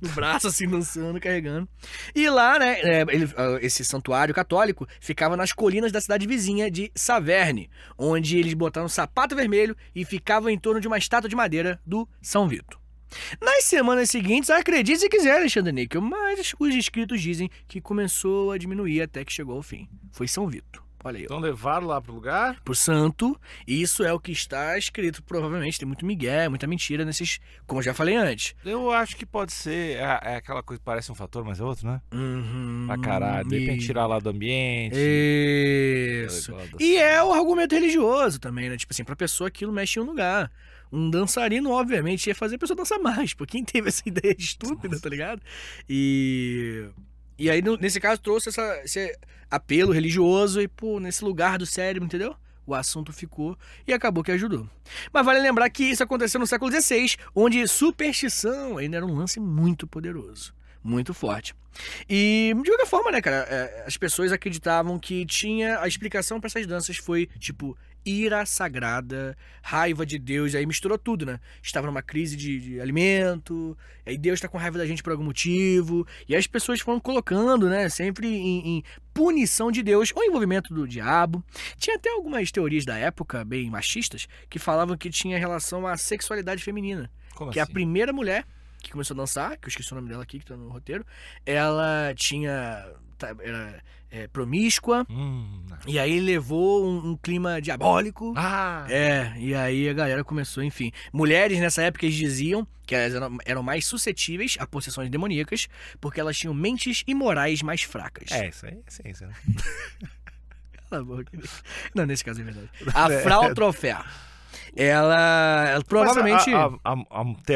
no- 0.00 0.08
braço, 0.10 0.48
assim, 0.48 0.68
dançando, 0.68 1.20
carregando. 1.20 1.68
E 2.14 2.28
lá, 2.28 2.58
né, 2.58 2.80
é, 2.80 3.00
ele- 3.08 3.32
ah, 3.36 3.58
esse 3.62 3.84
santuário 3.84 4.34
católico 4.34 4.86
ficava 5.00 5.36
nas 5.36 5.52
colinas 5.52 5.92
da 5.92 6.00
cidade 6.00 6.26
vizinha 6.26 6.70
de 6.70 6.90
Saverne, 6.94 7.70
onde 7.96 8.36
eles 8.38 8.54
botaram 8.54 8.86
um 8.86 8.88
sapato 8.88 9.36
vermelho 9.36 9.76
e 9.94 10.04
ficavam 10.04 10.50
em 10.50 10.58
torno 10.58 10.80
de 10.80 10.88
uma 10.88 10.98
estátua 10.98 11.28
de 11.28 11.36
madeira 11.36 11.80
do 11.86 12.08
São 12.20 12.48
Vito. 12.48 12.78
Nas 13.40 13.64
semanas 13.64 14.10
seguintes, 14.10 14.50
acredite 14.50 14.98
se 15.00 15.08
quiser, 15.08 15.36
Alexandre 15.36 15.72
Níquel, 15.72 16.02
mas 16.02 16.54
os 16.58 16.74
escritos 16.74 17.22
dizem 17.22 17.48
que 17.66 17.80
começou 17.80 18.52
a 18.52 18.58
diminuir 18.58 19.00
até 19.00 19.24
que 19.24 19.32
chegou 19.32 19.56
ao 19.56 19.62
fim. 19.62 19.88
Foi 20.12 20.28
São 20.28 20.46
Vito. 20.46 20.82
Olha 21.04 21.18
aí. 21.18 21.24
Então 21.24 21.38
levaram 21.38 21.86
lá 21.86 22.00
pro 22.00 22.12
lugar. 22.12 22.60
Pro 22.64 22.74
santo, 22.74 23.38
e 23.66 23.80
isso 23.80 24.02
é 24.04 24.12
o 24.12 24.18
que 24.18 24.32
está 24.32 24.76
escrito. 24.76 25.22
Provavelmente 25.22 25.78
tem 25.78 25.86
muito 25.86 26.04
migué, 26.04 26.48
muita 26.48 26.66
mentira 26.66 27.04
nesses. 27.04 27.38
Como 27.66 27.80
eu 27.80 27.84
já 27.84 27.94
falei 27.94 28.16
antes. 28.16 28.54
Eu 28.64 28.90
acho 28.90 29.16
que 29.16 29.24
pode 29.24 29.52
ser. 29.52 29.96
É, 29.98 30.20
é 30.22 30.36
aquela 30.36 30.62
coisa 30.62 30.78
que 30.80 30.84
parece 30.84 31.10
um 31.12 31.14
fator, 31.14 31.44
mas 31.44 31.60
é 31.60 31.64
outro, 31.64 31.86
né? 31.86 32.00
Uhum, 32.12 32.84
Pra 32.86 32.98
caralho. 32.98 33.48
De 33.48 33.58
repente 33.58 33.86
tirar 33.86 34.06
lá 34.06 34.18
do 34.18 34.28
ambiente. 34.30 34.96
Isso. 34.96 36.54
E 36.78 36.96
é 36.96 37.22
o 37.22 37.32
argumento 37.32 37.74
religioso 37.74 38.38
também, 38.38 38.68
né? 38.68 38.76
Tipo 38.76 38.92
assim, 38.92 39.04
pra 39.04 39.16
pessoa 39.16 39.48
aquilo 39.48 39.72
mexe 39.72 39.98
em 39.98 40.02
um 40.02 40.06
lugar. 40.06 40.50
Um 40.90 41.10
dançarino, 41.10 41.70
obviamente, 41.70 42.28
ia 42.28 42.34
fazer 42.34 42.56
a 42.56 42.58
pessoa 42.58 42.76
dançar 42.76 42.98
mais. 42.98 43.34
Pô, 43.34 43.44
quem 43.44 43.62
teve 43.62 43.88
essa 43.88 44.02
ideia 44.08 44.34
estúpida, 44.38 44.98
tá 44.98 45.08
ligado? 45.08 45.42
E. 45.88 46.86
E 47.38 47.48
aí, 47.50 47.62
nesse 47.80 48.00
caso, 48.00 48.20
trouxe 48.20 48.48
essa- 48.48 48.80
esse 48.84 49.16
apelo 49.50 49.92
religioso 49.92 50.60
e, 50.60 50.68
pô, 50.68 50.98
nesse 50.98 51.24
lugar 51.24 51.56
do 51.58 51.64
cérebro, 51.66 52.04
entendeu? 52.06 52.34
O 52.66 52.74
assunto 52.74 53.12
ficou 53.12 53.56
e 53.86 53.92
acabou 53.94 54.22
que 54.22 54.32
ajudou. 54.32 54.68
Mas 55.12 55.24
vale 55.24 55.40
lembrar 55.40 55.70
que 55.70 55.84
isso 55.84 56.02
aconteceu 56.02 56.38
no 56.38 56.46
século 56.46 56.70
XVI, 56.70 57.16
onde 57.34 57.66
superstição 57.66 58.76
ainda 58.76 58.96
era 58.98 59.06
um 59.06 59.14
lance 59.14 59.40
muito 59.40 59.86
poderoso, 59.86 60.52
muito 60.84 61.14
forte. 61.14 61.54
E, 62.08 62.52
de 62.62 62.70
qualquer 62.70 62.86
forma, 62.86 63.10
né, 63.10 63.20
cara, 63.22 63.46
é, 63.48 63.84
as 63.86 63.96
pessoas 63.96 64.32
acreditavam 64.32 64.98
que 64.98 65.24
tinha. 65.24 65.78
A 65.80 65.86
explicação 65.88 66.40
para 66.40 66.48
essas 66.48 66.66
danças 66.66 66.96
foi, 66.96 67.28
tipo, 67.38 67.76
ira 68.08 68.46
sagrada, 68.46 69.36
raiva 69.62 70.06
de 70.06 70.18
Deus, 70.18 70.54
aí 70.54 70.64
misturou 70.64 70.96
tudo, 70.96 71.26
né? 71.26 71.38
Estava 71.62 71.86
numa 71.86 72.00
crise 72.02 72.36
de, 72.36 72.58
de 72.58 72.80
alimento, 72.80 73.76
aí 74.06 74.16
Deus 74.16 74.40
tá 74.40 74.48
com 74.48 74.56
raiva 74.56 74.78
da 74.78 74.86
gente 74.86 75.02
por 75.02 75.10
algum 75.12 75.24
motivo, 75.24 76.06
e 76.28 76.34
as 76.34 76.46
pessoas 76.46 76.80
foram 76.80 76.98
colocando, 76.98 77.68
né, 77.68 77.88
sempre 77.88 78.26
em, 78.28 78.78
em 78.78 78.82
punição 79.12 79.70
de 79.70 79.82
Deus 79.82 80.12
ou 80.14 80.24
envolvimento 80.24 80.72
do 80.72 80.88
diabo. 80.88 81.44
Tinha 81.76 81.96
até 81.96 82.10
algumas 82.10 82.50
teorias 82.50 82.84
da 82.84 82.96
época, 82.96 83.44
bem 83.44 83.68
machistas, 83.68 84.26
que 84.48 84.58
falavam 84.58 84.96
que 84.96 85.10
tinha 85.10 85.38
relação 85.38 85.86
à 85.86 85.96
sexualidade 85.96 86.62
feminina 86.62 87.10
Como 87.34 87.50
que 87.50 87.60
a 87.60 87.64
assim? 87.64 87.72
primeira 87.72 88.12
mulher 88.12 88.46
que 88.80 88.92
começou 88.92 89.14
a 89.14 89.18
dançar, 89.18 89.56
que 89.58 89.66
eu 89.66 89.68
esqueci 89.68 89.92
o 89.92 89.96
nome 89.96 90.08
dela 90.08 90.22
aqui, 90.22 90.38
que 90.38 90.46
tá 90.46 90.56
no 90.56 90.68
roteiro, 90.68 91.04
ela 91.44 92.12
tinha 92.16 92.86
tá- 93.18 93.34
era 93.40 93.82
é, 94.10 94.26
promíscua. 94.28 95.06
Hum, 95.10 95.64
não. 95.68 95.78
E 95.86 95.98
aí 95.98 96.18
levou 96.20 96.84
um, 96.86 97.10
um 97.10 97.16
clima 97.16 97.60
diabólico. 97.60 98.32
Ah, 98.36 98.86
É, 98.88 99.32
e 99.38 99.54
aí 99.54 99.88
a 99.88 99.92
galera 99.92 100.24
começou, 100.24 100.62
enfim. 100.62 100.90
Mulheres 101.12 101.58
nessa 101.60 101.82
época 101.82 102.06
eles 102.06 102.16
diziam 102.16 102.66
que 102.86 102.94
elas 102.94 103.14
eram, 103.14 103.36
eram 103.44 103.62
mais 103.62 103.86
suscetíveis 103.86 104.56
a 104.58 104.66
possessões 104.66 105.10
demoníacas 105.10 105.68
porque 106.00 106.18
elas 106.20 106.36
tinham 106.38 106.54
mentes 106.54 107.04
e 107.06 107.14
morais 107.14 107.60
mais 107.62 107.82
fracas. 107.82 108.30
é, 108.32 108.48
isso 108.48 108.64
aí 108.66 108.78
é 108.86 108.90
ciência, 108.90 109.26
né? 109.26 109.34
Cala 110.90 111.02
a 111.02 111.04
boca. 111.04 111.26
Não, 111.94 112.06
nesse 112.06 112.24
caso 112.24 112.40
é 112.40 112.44
verdade. 112.44 112.70
A 112.94 113.10
Frau 113.20 113.52
Trofé. 113.54 113.96
Ela, 114.74 115.68
ela 115.70 115.84
provavelmente. 115.84 116.52
A- 116.52 116.70
a- 116.84 117.04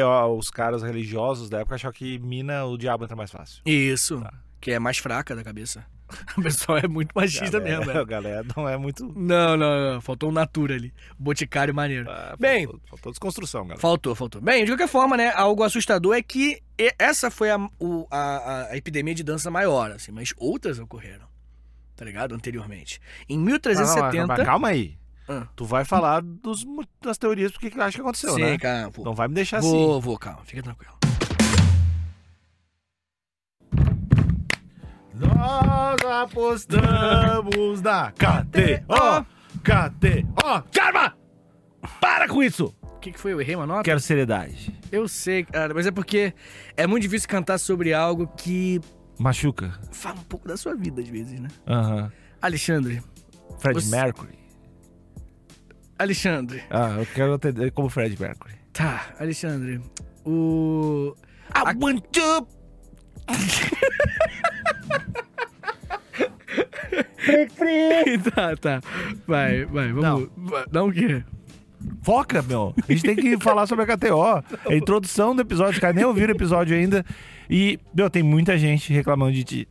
a- 0.03 0.27
os 0.27 0.49
caras 0.51 0.83
religiosos 0.83 1.49
da 1.49 1.59
época 1.59 1.75
achavam 1.75 1.93
que 1.93 2.19
mina 2.19 2.65
o 2.65 2.77
diabo 2.77 3.03
entra 3.05 3.15
mais 3.15 3.31
fácil. 3.31 3.61
Isso. 3.65 4.19
Tá. 4.21 4.33
Que 4.59 4.71
é 4.71 4.79
mais 4.79 4.97
fraca 4.97 5.35
da 5.35 5.43
cabeça. 5.43 5.85
O 6.37 6.41
pessoal 6.41 6.77
é 6.79 6.87
muito 6.87 7.11
machista 7.15 7.59
galera, 7.59 7.77
mesmo, 7.79 7.93
né? 7.93 7.99
A 7.99 8.03
galera 8.05 8.45
não 8.55 8.67
é 8.69 8.77
muito. 8.77 9.05
Não, 9.15 9.57
não, 9.57 9.93
não. 9.93 10.01
Faltou 10.01 10.29
um 10.29 10.31
natura 10.31 10.75
ali. 10.75 10.93
Boticário 11.17 11.73
maneiro. 11.73 12.09
Ah, 12.09 12.35
Bem- 12.39 12.65
faltou, 12.65 12.81
faltou 12.89 13.11
desconstrução, 13.11 13.61
galera. 13.63 13.79
Faltou, 13.79 14.15
faltou. 14.15 14.41
Bem, 14.41 14.65
de 14.65 14.71
qualquer 14.71 14.87
forma, 14.87 15.15
né? 15.17 15.31
Algo 15.35 15.63
assustador 15.63 16.15
é 16.15 16.21
que 16.21 16.61
essa 16.99 17.29
foi 17.31 17.49
a, 17.51 17.57
o- 17.79 18.07
a- 18.11 18.67
a 18.71 18.77
epidemia 18.77 19.13
de 19.15 19.23
dança 19.23 19.49
maior, 19.51 19.91
assim, 19.91 20.11
mas 20.11 20.33
outras 20.37 20.79
ocorreram. 20.79 21.25
Tá 21.95 22.03
ligado? 22.05 22.33
Anteriormente. 22.33 22.99
Em 23.29 23.37
Não, 23.37 23.43
não, 23.45 23.51
1370. 23.51 24.27
mas 24.27 24.43
calma 24.45 24.67
aí. 24.69 24.97
Ah. 25.29 25.47
Tu 25.55 25.63
vai 25.63 25.85
falar 25.85 26.21
dos, 26.21 26.65
das 27.01 27.17
teorias 27.17 27.51
porque 27.51 27.69
que 27.69 27.79
acha 27.79 27.95
que 27.95 28.01
aconteceu, 28.01 28.33
Sim, 28.33 28.41
né? 28.41 28.57
cara. 28.57 28.89
Vou, 28.89 29.05
Não 29.05 29.13
vai 29.13 29.27
me 29.27 29.33
deixar 29.35 29.59
assim. 29.59 29.69
vou, 29.69 30.01
vou, 30.01 30.17
calma. 30.17 30.41
Fica 30.43 30.61
tranquilo. 30.63 30.93
Nós 35.13 36.01
apostamos 36.03 37.81
na 37.81 38.11
KTO. 38.11 39.25
KTO. 39.63 40.63
Karma! 40.71 41.15
Para 42.01 42.27
com 42.27 42.41
isso! 42.41 42.73
O 42.81 42.99
que, 42.99 43.11
que 43.11 43.19
foi? 43.19 43.33
Eu 43.33 43.41
errei 43.41 43.55
uma 43.55 43.67
nota? 43.67 43.83
Quero 43.83 43.99
seriedade. 43.99 44.73
Eu 44.91 45.07
sei, 45.07 45.43
cara, 45.43 45.73
mas 45.73 45.85
é 45.85 45.91
porque 45.91 46.33
é 46.77 46.87
muito 46.87 47.03
difícil 47.03 47.27
cantar 47.27 47.57
sobre 47.57 47.93
algo 47.93 48.27
que 48.37 48.79
Machuca. 49.19 49.77
fala 49.91 50.15
um 50.19 50.23
pouco 50.23 50.47
da 50.47 50.55
sua 50.55 50.73
vida 50.75 51.01
às 51.01 51.07
vezes, 51.09 51.39
né? 51.39 51.49
Aham. 51.67 52.11
Alexandre. 52.41 53.03
Fred 53.59 53.81
Você- 53.81 53.95
Mercury. 53.95 54.39
Alexandre. 55.99 56.63
Ah, 56.69 56.95
eu 56.99 57.05
quero 57.05 57.33
atender 57.33 57.71
como 57.71 57.89
Fred 57.89 58.19
Mercury. 58.19 58.55
Tá, 58.71 59.07
Alexandre. 59.19 59.79
O. 60.25 61.13
I 61.55 61.77
want 61.79 62.03
you. 62.17 62.47
tá, 68.35 68.55
tá. 68.55 68.81
Vai, 69.27 69.65
vai, 69.65 69.91
vamos. 69.91 70.29
Vai, 70.35 70.65
Dá 70.71 70.83
um 70.83 70.91
quê? 70.91 71.23
Foca, 72.01 72.41
meu. 72.41 72.73
A 72.87 72.91
gente 72.91 73.03
tem 73.03 73.15
que 73.15 73.37
falar 73.43 73.65
sobre 73.67 73.85
a 73.85 73.97
KTO. 73.97 74.43
É 74.69 74.73
a 74.73 74.77
introdução 74.77 75.35
do 75.35 75.41
episódio, 75.41 75.73
os 75.73 75.79
caras 75.79 75.95
nem 75.95 76.05
ouviram 76.05 76.33
o 76.33 76.37
episódio 76.37 76.75
ainda. 76.75 77.05
E, 77.49 77.77
meu, 77.93 78.09
tem 78.09 78.23
muita 78.23 78.57
gente 78.57 78.91
reclamando 78.93 79.33
de 79.33 79.43
ti. 79.43 79.67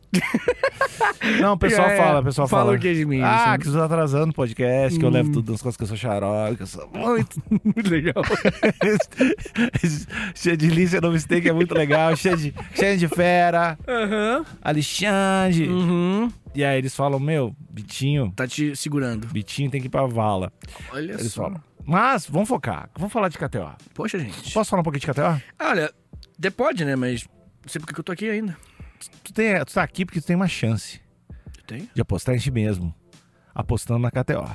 Não, 1.41 1.53
o 1.53 1.57
pessoal 1.57 1.89
É, 1.89 1.97
fala, 1.97 2.19
o 2.19 2.23
pessoal 2.23 2.47
fala. 2.47 2.63
fala 2.65 2.77
o 2.77 2.79
que 2.79 2.93
de 2.93 3.05
mim, 3.05 3.21
Ah, 3.21 3.51
assim? 3.53 3.59
que 3.61 3.67
você 3.69 3.77
tá 3.77 3.85
atrasando 3.85 4.31
o 4.31 4.33
podcast, 4.33 4.97
que 4.97 5.03
eu 5.03 5.09
Hum. 5.09 5.13
levo 5.13 5.31
tudo 5.31 5.51
nas 5.51 5.61
coisas 5.61 5.75
que 5.75 5.83
eu 5.83 5.87
sou 5.87 5.97
xarope, 5.97 6.55
que 6.57 6.63
eu 6.63 6.67
sou 6.67 6.87
muito. 6.93 7.41
Muito 7.63 7.89
legal. 7.89 8.23
cheio 10.35 10.57
de 10.57 10.67
Lícia 10.67 11.01
no 11.01 11.11
mistake 11.11 11.49
é 11.49 11.53
muito 11.53 11.73
legal. 11.73 12.15
Cheio 12.15 12.37
de, 12.37 12.53
cheio 12.75 12.97
de 12.97 13.07
fera. 13.07 13.77
Aham. 13.87 14.45
Alexandre. 14.61 15.67
Uhum. 15.67 16.31
E 16.55 16.63
aí 16.63 16.77
eles 16.77 16.95
falam, 16.95 17.19
meu, 17.19 17.55
Bitinho, 17.69 18.31
Tá 18.35 18.47
te 18.47 18.75
segurando. 18.75 19.27
Bitinho 19.27 19.71
tem 19.71 19.81
que 19.81 19.87
ir 19.87 19.89
pra 19.89 20.05
vala. 20.05 20.51
Olha 20.91 21.13
Eles 21.13 21.31
só. 21.31 21.43
falam. 21.45 21.61
Mas, 21.85 22.25
vamos 22.25 22.47
focar. 22.47 22.89
Vamos 22.95 23.11
falar 23.11 23.29
de 23.29 23.37
KTO. 23.37 23.75
Poxa, 23.93 24.17
gente. 24.19 24.53
Posso 24.53 24.69
falar 24.69 24.81
um 24.81 24.83
pouquinho 24.83 25.01
de 25.01 25.07
KTO? 25.07 25.41
Olha, 25.59 25.93
até 26.37 26.49
pode, 26.49 26.85
né? 26.85 26.95
Mas 26.95 27.27
não 27.61 27.67
sei 27.69 27.79
porque 27.79 27.93
que 27.93 27.99
eu 27.99 28.03
tô 28.03 28.11
aqui 28.11 28.29
ainda. 28.29 28.57
Tu, 29.23 29.33
tem, 29.33 29.57
tu 29.65 29.73
tá 29.73 29.83
aqui 29.83 30.05
porque 30.05 30.21
tu 30.21 30.27
tem 30.27 30.35
uma 30.35 30.47
chance 30.47 31.01
Eu 31.57 31.63
tenho? 31.67 31.89
de 31.93 32.01
apostar 32.01 32.35
em 32.35 32.37
ti 32.37 32.49
mesmo. 32.51 32.93
Apostando 33.53 33.99
na 33.99 34.09
KTO. 34.09 34.49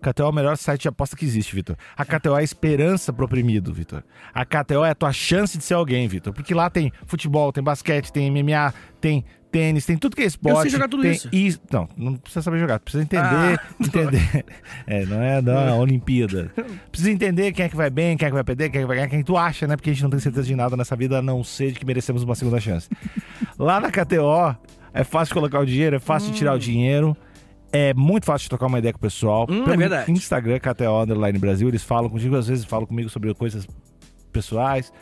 KTO 0.00 0.22
é 0.24 0.28
o 0.28 0.32
melhor 0.32 0.56
site 0.56 0.82
de 0.82 0.88
aposta 0.88 1.14
que 1.16 1.24
existe, 1.24 1.54
Vitor. 1.54 1.76
A 1.96 2.04
KTO 2.04 2.34
é 2.36 2.40
a 2.40 2.42
esperança 2.42 3.12
pro 3.12 3.24
oprimido, 3.24 3.72
Vitor. 3.72 4.02
A 4.34 4.44
KTO 4.44 4.84
é 4.84 4.90
a 4.90 4.94
tua 4.96 5.12
chance 5.12 5.56
de 5.56 5.62
ser 5.62 5.74
alguém, 5.74 6.08
Vitor. 6.08 6.32
Porque 6.32 6.52
lá 6.54 6.68
tem 6.68 6.90
futebol, 7.06 7.52
tem 7.52 7.62
basquete, 7.62 8.10
tem 8.12 8.28
MMA, 8.28 8.74
tem 9.00 9.24
tênis, 9.52 9.86
tem 9.86 9.96
tudo 9.96 10.16
que 10.16 10.22
é 10.22 10.26
esporte. 10.26 10.56
Eu 10.56 10.62
sei 10.62 10.70
jogar 10.70 10.88
tudo 10.88 11.02
tem 11.02 11.12
isso. 11.32 11.60
Não, 11.70 11.88
não 11.96 12.14
precisa 12.14 12.42
saber 12.42 12.58
jogar. 12.58 12.80
Precisa 12.80 13.04
entender, 13.04 13.24
Ah. 13.60 13.60
entender. 13.80 14.44
É, 14.86 15.04
não 15.06 15.22
é 15.22 15.40
da 15.42 15.74
Olimpíada. 15.76 16.50
Precisa 16.90 17.10
entender 17.12 17.52
quem 17.52 17.66
é 17.66 17.68
que 17.68 17.76
vai 17.76 17.90
bem, 17.90 18.16
quem 18.16 18.26
é 18.26 18.30
que 18.30 18.34
vai 18.34 18.42
perder, 18.42 18.70
quem 18.70 18.80
é 18.80 18.82
que 18.82 18.86
vai 18.88 18.96
ganhar, 18.96 19.08
quem 19.08 19.22
tu 19.22 19.36
acha, 19.36 19.66
né? 19.66 19.76
Porque 19.76 19.90
a 19.90 19.92
gente 19.92 20.02
não 20.02 20.10
tem 20.10 20.18
certeza 20.18 20.46
de 20.46 20.56
nada 20.56 20.76
nessa 20.76 20.96
vida, 20.96 21.18
a 21.18 21.22
não 21.22 21.44
ser 21.44 21.72
de 21.72 21.78
que 21.78 21.86
merecemos 21.86 22.22
uma 22.22 22.34
segunda 22.34 22.58
chance. 22.58 22.88
Lá 23.58 23.78
na 23.80 23.90
KTO, 23.90 24.56
é 24.94 25.04
fácil 25.04 25.34
colocar 25.34 25.60
o 25.60 25.66
dinheiro, 25.66 25.96
é 25.96 26.00
fácil 26.00 26.32
de 26.32 26.38
tirar 26.38 26.54
o 26.54 26.58
dinheiro. 26.58 27.16
É 27.74 27.94
muito 27.94 28.26
fácil 28.26 28.44
de 28.44 28.48
trocar 28.50 28.66
uma 28.66 28.78
ideia 28.78 28.92
com 28.92 28.98
o 28.98 29.00
pessoal. 29.02 29.46
Hum, 29.48 29.62
é 29.62 29.64
Pelo 29.64 29.78
verdade. 29.78 30.10
Instagram, 30.12 30.58
KTO 30.58 31.02
Underline 31.04 31.38
Brasil, 31.38 31.68
eles 31.68 31.82
falam 31.82 32.10
contigo, 32.10 32.36
às 32.36 32.46
vezes 32.48 32.64
falam 32.64 32.86
comigo 32.86 33.08
sobre 33.08 33.32
coisas 33.34 33.66
pessoais. 34.32 34.92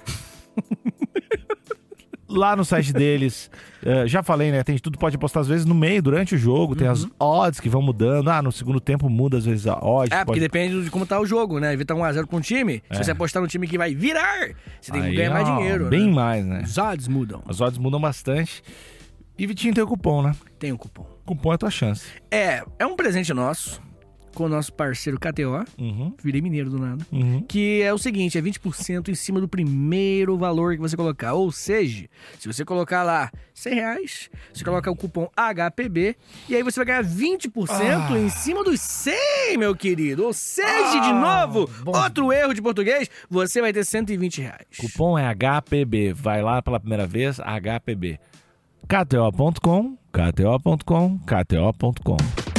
Lá 2.31 2.55
no 2.55 2.65
site 2.65 2.93
deles, 2.93 3.51
eh, 3.85 4.07
já 4.07 4.23
falei, 4.23 4.53
né? 4.53 4.63
Tem 4.63 4.79
tudo, 4.79 4.99
pode 4.99 5.17
apostar 5.17 5.41
às 5.41 5.49
vezes 5.49 5.67
no 5.67 5.75
meio, 5.75 6.01
durante 6.01 6.35
o 6.35 6.39
jogo, 6.39 6.77
tem 6.77 6.87
as 6.87 7.07
odds 7.19 7.59
que 7.59 7.69
vão 7.69 7.83
mudando. 7.83 8.29
Ah, 8.31 8.41
no 8.41 8.53
segundo 8.53 8.81
tempo 8.81 9.09
muda 9.09 9.39
às 9.39 9.45
vezes 9.45 9.67
a 9.67 9.79
odd. 9.79 10.13
É, 10.13 10.19
porque 10.19 10.27
pode... 10.27 10.41
depende 10.41 10.85
de 10.85 10.91
como 10.91 11.05
tá 11.05 11.19
o 11.19 11.27
jogo, 11.27 11.59
né? 11.59 11.73
Evita 11.73 11.95
1x0 11.95 12.27
com 12.27 12.37
um 12.37 12.41
time. 12.41 12.83
Se 12.91 13.01
É. 13.01 13.05
você 13.05 13.11
apostar 13.11 13.43
no 13.43 13.49
time 13.49 13.67
que 13.67 13.77
vai 13.77 13.95
virar, 13.95 14.51
você 14.81 14.93
tem 14.93 15.03
que 15.03 15.09
Aí, 15.09 15.17
ganhar 15.17 15.33
mais 15.33 15.47
dinheiro. 15.47 15.89
Bem 15.89 16.07
né? 16.07 16.13
mais, 16.15 16.45
né? 16.47 16.63
Os 16.65 16.79
odds 16.79 17.09
mudam. 17.09 17.43
As 17.49 17.61
odds 17.61 17.79
mudam 17.79 18.01
bastante. 18.01 18.63
E 19.37 19.47
Vitinho 19.47 19.75
tem 19.75 19.83
o 19.83 19.87
cupom, 19.87 20.23
né? 20.23 20.35
Tem 20.59 20.71
um 20.71 20.77
cupom. 20.77 21.07
Cupom 21.25 21.53
é 21.53 21.57
tua 21.57 21.71
chance. 21.71 22.05
É, 22.31 22.63
é 22.79 22.87
um 22.87 22.95
presente 22.95 23.33
nosso 23.33 23.81
com 24.35 24.45
o 24.45 24.49
nosso 24.49 24.73
parceiro 24.73 25.19
KTO. 25.19 25.65
Uhum, 25.79 26.15
Virei 26.23 26.41
mineiro 26.41 26.71
do 26.71 26.79
nada. 26.79 27.05
uhum. 27.13 27.43
Que 27.49 27.83
é 27.83 27.93
o 27.93 27.99
seguinte, 27.99 28.39
é 28.39 28.43
20% 28.43 29.09
em 29.09 29.15
cima 29.15 29.41
do 29.41 29.49
primeiro 29.49 30.37
valor 30.39 30.75
que 30.75 30.81
você 30.81 30.97
colocar. 30.97 31.33
Ou 31.35 31.51
seja, 31.53 32.07
se 32.39 32.47
você 32.47 32.65
colocar 32.65 33.03
lá 33.03 33.31
100 33.55 33.75
reais, 33.75 34.31
você 34.53 34.65
coloca 34.65 34.91
o 34.91 34.97
cupom 34.97 35.29
HPB 35.37 36.17
e 36.49 36.55
aí 36.57 36.63
você 36.63 36.79
vai 36.81 36.87
ganhar 36.87 37.05
20% 37.05 38.13
Ah. 38.13 38.19
em 38.19 38.29
cima 38.29 38.63
dos 38.65 38.81
100, 38.81 39.57
meu 39.59 39.75
querido. 39.75 40.25
Ou 40.25 40.33
seja, 40.33 41.01
de 41.01 41.11
Ah, 41.11 41.47
novo, 41.47 41.69
bom. 41.85 41.97
outro 41.97 42.33
erro 42.33 42.55
de 42.55 42.63
português, 42.63 43.11
você 43.29 43.61
vai 43.61 43.73
ter 43.73 43.85
120 43.85 44.41
reais. 44.41 44.67
Cupom 44.79 45.19
é 45.19 45.25
HPB. 45.35 46.13
Vai 46.13 46.43
lá 46.43 46.63
pela 46.63 46.79
primeira 46.81 47.07
vez, 47.07 47.39
HPB. 47.41 48.19
KTO.com, 48.89 49.97
KTO.com, 50.13 51.19
KTO.com. 51.21 52.50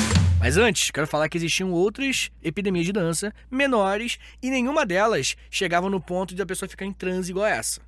Mas 0.41 0.57
antes, 0.57 0.89
quero 0.89 1.05
falar 1.05 1.29
que 1.29 1.37
existiam 1.37 1.71
outras 1.71 2.31
epidemias 2.41 2.83
de 2.85 2.91
dança 2.91 3.31
menores 3.49 4.17
e 4.41 4.49
nenhuma 4.49 4.85
delas 4.87 5.35
chegava 5.51 5.87
no 5.87 6.01
ponto 6.01 6.33
de 6.33 6.41
a 6.41 6.45
pessoa 6.47 6.67
ficar 6.67 6.83
em 6.83 6.91
transe 6.91 7.29
igual 7.29 7.45
essa. 7.45 7.79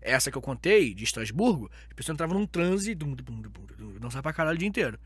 Essa 0.00 0.30
que 0.30 0.36
eu 0.36 0.42
contei, 0.42 0.92
de 0.92 1.04
Estrasburgo, 1.04 1.70
a 1.90 1.94
pessoa 1.94 2.12
entrava 2.12 2.34
num 2.34 2.44
transe, 2.46 2.94
dançava 3.98 4.22
pra 4.24 4.32
caralho 4.34 4.56
o 4.56 4.58
dia 4.58 4.68
inteiro. 4.68 4.98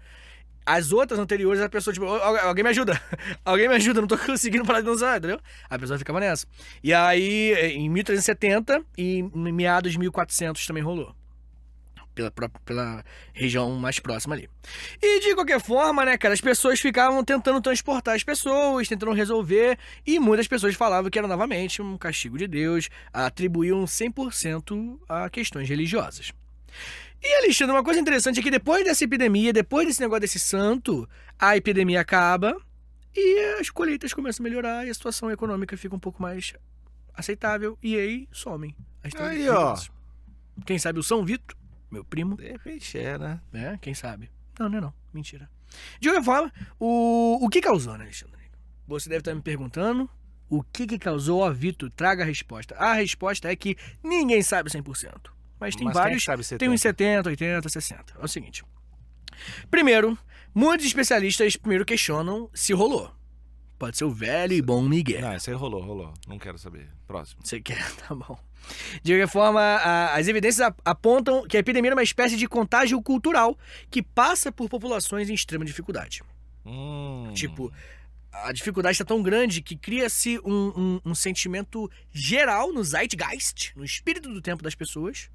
As 0.65 0.91
outras 0.91 1.21
anteriores, 1.21 1.61
a 1.63 1.69
pessoa, 1.69 1.95
tipo, 1.95 2.07
"Al- 2.07 2.21
al- 2.21 2.49
alguém 2.49 2.65
me 2.65 2.71
ajuda, 2.71 3.01
alguém 3.45 3.69
me 3.69 3.77
ajuda, 3.77 4.01
não 4.01 4.09
tô 4.09 4.19
conseguindo 4.19 4.65
parar 4.65 4.81
de 4.81 4.87
dançar, 4.87 5.19
entendeu? 5.19 5.39
A 5.71 5.79
pessoa 5.79 5.97
ficava 5.97 6.19
nessa. 6.19 6.45
E 6.83 6.93
aí, 6.93 7.53
em 7.73 7.89
1370 7.89 8.83
e 8.99 9.23
meados 9.23 9.93
de 9.93 9.99
1400 10.01 10.67
também 10.67 10.83
rolou. 10.83 11.15
Pela, 12.17 12.49
pela 12.65 13.05
região 13.35 13.71
mais 13.73 13.99
próxima 13.99 14.35
ali. 14.35 14.49
E 15.03 15.21
de 15.21 15.35
qualquer 15.35 15.61
forma, 15.61 16.03
né, 16.03 16.17
cara, 16.17 16.33
as 16.33 16.41
pessoas 16.41 16.81
ficavam 16.81 17.23
tentando 17.23 17.61
transportar 17.61 18.17
as 18.17 18.25
pessoas, 18.25 18.89
tentando 18.89 19.13
resolver, 19.13 19.79
e 20.07 20.19
muitas 20.19 20.49
pessoas 20.49 20.75
falavam 20.75 21.11
que 21.11 21.19
era 21.19 21.29
novamente 21.29 21.83
um 21.83 21.99
castigo 21.99 22.39
de 22.39 22.47
Deus, 22.47 22.89
atribuíam 23.13 23.85
100% 23.85 24.99
a 25.07 25.29
questões 25.29 25.69
religiosas. 25.69 26.33
E 27.23 27.35
Alexandre, 27.37 27.75
uma 27.75 27.85
coisa 27.85 28.01
interessante 28.01 28.41
é 28.41 28.43
que 28.43 28.51
depois 28.51 28.83
dessa 28.85 29.05
epidemia, 29.05 29.53
depois 29.53 29.87
desse 29.87 30.01
negócio 30.01 30.21
desse 30.23 30.39
santo, 30.39 31.09
a 31.39 31.57
epidemia 31.57 32.01
acaba 32.01 32.57
e 33.15 33.59
as 33.61 33.69
colheitas 33.69 34.13
começam 34.13 34.45
a 34.45 34.49
melhorar 34.49 34.87
e 34.87 34.91
a 34.91 34.95
situação 34.95 35.31
econômica 35.31 35.77
fica 35.77 35.95
um 35.95 35.99
pouco 35.99 36.23
mais 36.23 36.55
aceitável 37.15 37.79
e 37.83 37.97
aí 37.97 38.29
somem. 38.31 38.75
as 39.03 39.15
Aí, 39.21 39.49
ó. 39.49 39.77
Quem 40.65 40.79
sabe 40.79 40.99
o 40.99 41.03
São 41.03 41.25
Vitor, 41.25 41.57
meu 41.97 42.05
primo, 42.05 42.37
De 42.37 42.53
repente 42.53 42.99
é, 42.99 43.19
né? 43.19 43.41
né? 43.53 43.79
Quem 43.81 43.95
sabe? 43.95 44.31
Não, 44.59 44.69
não 44.69 44.79
é 44.79 44.81
não. 44.81 44.95
Mentira. 45.13 45.51
De 45.99 46.09
qualquer 46.09 46.25
forma, 46.25 46.53
o, 46.79 47.39
o 47.45 47.49
que 47.49 47.61
causou, 47.61 47.97
né, 47.97 48.05
Alexandre? 48.05 48.37
Você 48.87 49.09
deve 49.09 49.21
estar 49.21 49.35
me 49.35 49.43
perguntando 49.43 50.09
o 50.49 50.63
que, 50.63 50.87
que 50.87 50.99
causou, 50.99 51.41
ó, 51.41 51.51
Vitor, 51.51 51.91
traga 51.91 52.23
a 52.23 52.27
resposta. 52.27 52.77
A 52.77 52.93
resposta 52.93 53.51
é 53.51 53.57
que 53.57 53.77
ninguém 54.03 54.43
sabe 54.43 54.71
100%. 54.71 55.31
Mas 55.59 55.75
tem 55.75 55.87
Mas 55.87 55.97
é 55.97 55.99
vários, 55.99 56.23
sabe 56.23 56.45
tem 56.59 56.69
uns 56.69 56.83
70? 56.83 57.31
70, 57.31 57.31
80, 57.31 57.69
60. 57.69 58.15
É 58.21 58.25
o 58.25 58.29
seguinte. 58.29 58.63
Primeiro, 59.71 60.17
muitos 60.55 60.87
especialistas 60.87 61.57
primeiro 61.57 61.85
questionam 61.85 62.49
se 62.55 62.73
rolou. 62.73 63.11
Pode 63.79 63.97
ser 63.99 64.05
o 64.05 64.11
velho 64.11 64.53
e 64.55 64.63
bom 64.63 64.81
Miguel. 64.83 65.21
Não, 65.21 65.37
isso 65.37 65.51
aí 65.51 65.57
rolou, 65.57 65.83
rolou. 65.83 66.15
Não 66.27 66.39
quero 66.39 66.59
saber. 66.59 66.89
Próximo. 67.07 67.41
Você 67.45 67.61
quer? 67.61 67.85
Tá 68.09 68.15
bom. 68.15 68.39
De 69.03 69.13
qualquer 69.13 69.29
forma, 69.29 69.61
a- 69.61 70.15
as 70.15 70.27
evidências 70.29 70.61
ap- 70.67 70.81
apontam 70.85 71.47
que 71.47 71.57
a 71.57 71.61
epidemia 71.61 71.91
é 71.91 71.95
uma 71.95 72.03
espécie 72.03 72.37
de 72.37 72.49
contágio 72.49 73.01
cultural 73.03 73.57
que 73.91 74.03
passa 74.03 74.51
por 74.51 74.69
populações 74.69 75.29
em 75.31 75.35
extrema 75.35 75.65
dificuldade. 75.65 76.23
Hum. 76.65 77.31
Tipo, 77.35 77.73
a 78.33 78.51
dificuldade 78.53 78.95
está 78.95 79.05
tão 79.05 79.23
grande 79.23 79.61
que 79.63 79.77
cria-se 79.77 80.39
um, 80.45 80.73
um- 80.77 81.01
um 81.11 81.15
sentimento 81.15 81.89
geral 82.11 82.73
no 82.73 82.83
zeitgeist, 82.83 83.73
no 83.77 83.85
espírito 83.85 84.29
do 84.33 84.41
tempo 84.41 84.63
das 84.63 84.75
pessoas, 84.75 85.31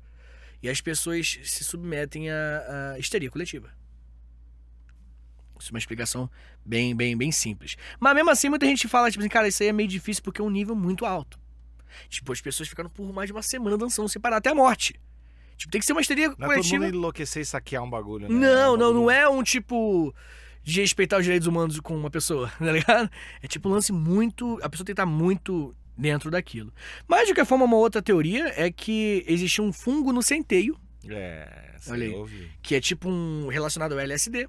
e 0.62 0.68
as 0.70 0.82
pessoas 0.82 1.40
se 1.44 1.64
submetem 1.64 2.30
à, 2.30 2.94
à 2.96 3.00
histeria 3.00 3.30
coletiva. 3.32 3.70
Isso 5.62 5.70
é 5.70 5.74
uma 5.74 5.80
explicação 5.80 6.30
bem, 6.66 6.96
bem, 6.96 7.16
bem 7.16 7.32
simples. 7.32 7.76
Mas 8.00 8.16
mesmo 8.16 8.30
assim, 8.30 8.50
muita 8.50 8.66
gente 8.66 8.88
fala, 8.88 9.10
tipo 9.12 9.22
assim, 9.22 9.30
cara, 9.30 9.48
isso 9.48 9.62
aí 9.64 9.70
é 9.70 9.74
meio 9.74 9.88
difícil 9.88 10.24
porque 10.24 10.42
é 10.42 10.44
um 10.44 10.50
nível 10.50 10.76
muito 10.76 11.06
alto. 11.06 11.40
Tipo, 12.10 12.32
as 12.32 12.42
pessoas 12.42 12.68
ficaram 12.70 12.90
por 12.90 13.12
mais 13.14 13.28
de 13.28 13.34
uma 13.34 13.42
semana 13.42 13.78
dançando 13.78 14.08
sem 14.10 14.22
parar 14.22 14.38
até 14.38 14.50
a 14.50 14.56
morte. 14.56 15.00
Tipo, 15.58 15.72
tem 15.72 15.80
que 15.80 15.86
ser 15.86 15.92
uma 15.94 16.02
histeria 16.02 16.28
Não 16.30 16.34
é 16.34 16.38
todo 16.38 16.48
coletiva. 16.48 16.86
mundo 16.86 16.96
enlouquecer 16.96 17.42
e 17.42 17.46
saquear 17.46 17.84
um 17.84 17.90
bagulho, 17.90 18.28
né? 18.28 18.34
Não, 18.34 18.74
um 18.74 18.78
não, 18.78 18.94
não 18.94 19.06
bagulho- 19.06 19.10
é 19.12 19.30
um 19.30 19.44
tipo 19.44 20.14
de 20.64 20.80
respeitar 20.82 21.18
os 21.18 21.24
direitos 21.24 21.48
humanos 21.48 21.80
com 21.80 21.96
uma 21.96 22.10
pessoa, 22.10 22.52
tá 22.58 22.72
ligado? 22.72 23.10
É 23.44 23.48
tipo 23.48 23.70
um 23.70 23.72
lance 23.74 23.92
muito. 23.92 24.58
A 24.64 24.70
pessoa 24.70 24.86
tem 24.86 24.96
que 24.96 25.02
estar 25.02 25.06
muito 25.06 25.76
dentro 25.98 26.32
daquilo. 26.32 26.74
Mas, 27.08 27.22
de 27.28 27.34
qualquer 27.34 27.46
forma, 27.46 27.66
uma 27.66 27.78
outra 27.78 28.02
teoria 28.02 28.52
é 28.56 28.72
que 28.72 29.24
existe 29.28 29.62
um 29.62 29.72
fungo 29.72 30.12
no 30.12 30.24
centeio, 30.24 30.76
É, 31.08 31.76
Olha 31.90 32.06
aí. 32.08 32.14
ouve. 32.14 32.50
que 32.64 32.74
é 32.74 32.80
tipo 32.82 33.10
um 33.10 33.48
relacionado 33.50 33.92
ao 33.94 34.00
LSD. 34.00 34.48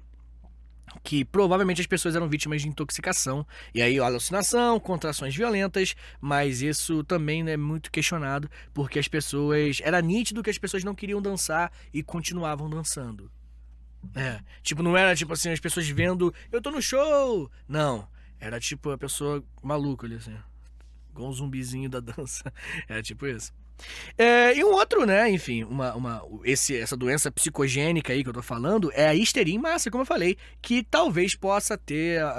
Que 1.03 1.25
provavelmente 1.25 1.81
as 1.81 1.87
pessoas 1.87 2.15
eram 2.15 2.29
vítimas 2.29 2.61
de 2.61 2.67
intoxicação. 2.67 3.45
E 3.73 3.81
aí, 3.81 3.99
alucinação, 3.99 4.79
contrações 4.79 5.35
violentas. 5.35 5.95
Mas 6.21 6.61
isso 6.61 7.03
também 7.03 7.49
é 7.49 7.57
muito 7.57 7.91
questionado, 7.91 8.49
porque 8.73 8.99
as 8.99 9.07
pessoas. 9.07 9.79
Era 9.83 10.01
nítido 10.01 10.43
que 10.43 10.49
as 10.49 10.57
pessoas 10.57 10.83
não 10.83 10.95
queriam 10.95 11.21
dançar 11.21 11.71
e 11.93 12.03
continuavam 12.03 12.69
dançando. 12.69 13.31
É. 14.15 14.41
Tipo, 14.61 14.83
não 14.83 14.97
era 14.97 15.15
tipo 15.15 15.33
assim, 15.33 15.49
as 15.49 15.59
pessoas 15.59 15.87
vendo, 15.87 16.33
eu 16.51 16.61
tô 16.61 16.71
no 16.71 16.81
show! 16.81 17.49
Não. 17.67 18.07
Era 18.39 18.59
tipo 18.59 18.89
a 18.91 18.97
pessoa 18.97 19.43
maluca 19.61 20.05
ali, 20.05 20.15
assim. 20.15 20.35
Igual 21.11 21.29
um 21.29 21.33
zumbizinho 21.33 21.89
da 21.89 21.99
dança. 21.99 22.51
Era 22.87 23.01
tipo 23.03 23.25
isso. 23.25 23.53
É, 24.17 24.55
e 24.55 24.63
um 24.63 24.71
outro, 24.73 25.05
né, 25.05 25.29
enfim, 25.29 25.63
uma, 25.63 25.93
uma, 25.95 26.21
esse, 26.43 26.75
essa 26.77 26.95
doença 26.95 27.31
psicogênica 27.31 28.13
aí 28.13 28.23
que 28.23 28.29
eu 28.29 28.33
tô 28.33 28.41
falando 28.41 28.91
é 28.93 29.07
a 29.07 29.15
histeria 29.15 29.53
em 29.55 29.57
massa, 29.59 29.89
como 29.91 30.03
eu 30.03 30.05
falei, 30.05 30.37
que 30.61 30.83
talvez 30.83 31.35
possa 31.35 31.77
ter 31.77 32.21
a- 32.21 32.29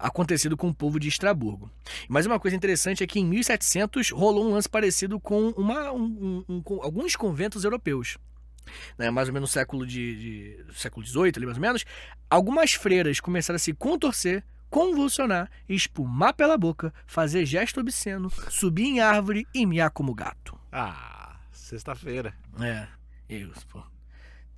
a- 0.00 0.06
acontecido 0.08 0.56
com 0.56 0.68
o 0.68 0.74
povo 0.74 0.98
de 0.98 1.08
Estraburgo. 1.08 1.70
Mas 2.08 2.26
uma 2.26 2.40
coisa 2.40 2.56
interessante 2.56 3.04
é 3.04 3.06
que 3.06 3.20
em 3.20 3.24
1700 3.26 4.10
rolou 4.10 4.46
um 4.48 4.52
lance 4.54 4.68
parecido 4.68 5.20
com, 5.20 5.50
uma, 5.50 5.92
um- 5.92 6.44
um- 6.48 6.62
com 6.62 6.82
alguns 6.82 7.14
conventos 7.16 7.64
europeus. 7.64 8.16
Né, 8.98 9.10
mais 9.10 9.28
ou 9.28 9.34
menos 9.34 9.50
no 9.50 9.52
século 9.52 9.86
de, 9.86 10.56
de 10.66 10.74
século 10.80 11.04
XVIII, 11.06 11.32
ali 11.36 11.44
mais 11.44 11.58
ou 11.58 11.60
menos, 11.60 11.84
algumas 12.30 12.72
freiras 12.72 13.20
começaram 13.20 13.56
a 13.56 13.58
se 13.58 13.74
contorcer, 13.74 14.42
convulsionar, 14.70 15.50
espumar 15.68 16.34
pela 16.34 16.56
boca, 16.58 16.92
fazer 17.06 17.44
gesto 17.46 17.80
obsceno, 17.80 18.30
subir 18.50 18.84
em 18.86 19.00
árvore 19.00 19.46
e 19.54 19.64
miar 19.66 19.90
como 19.90 20.14
gato. 20.14 20.58
Ah, 20.72 21.36
sexta-feira. 21.52 22.34
É, 22.60 22.86
isso, 23.28 23.66
pô. 23.68 23.82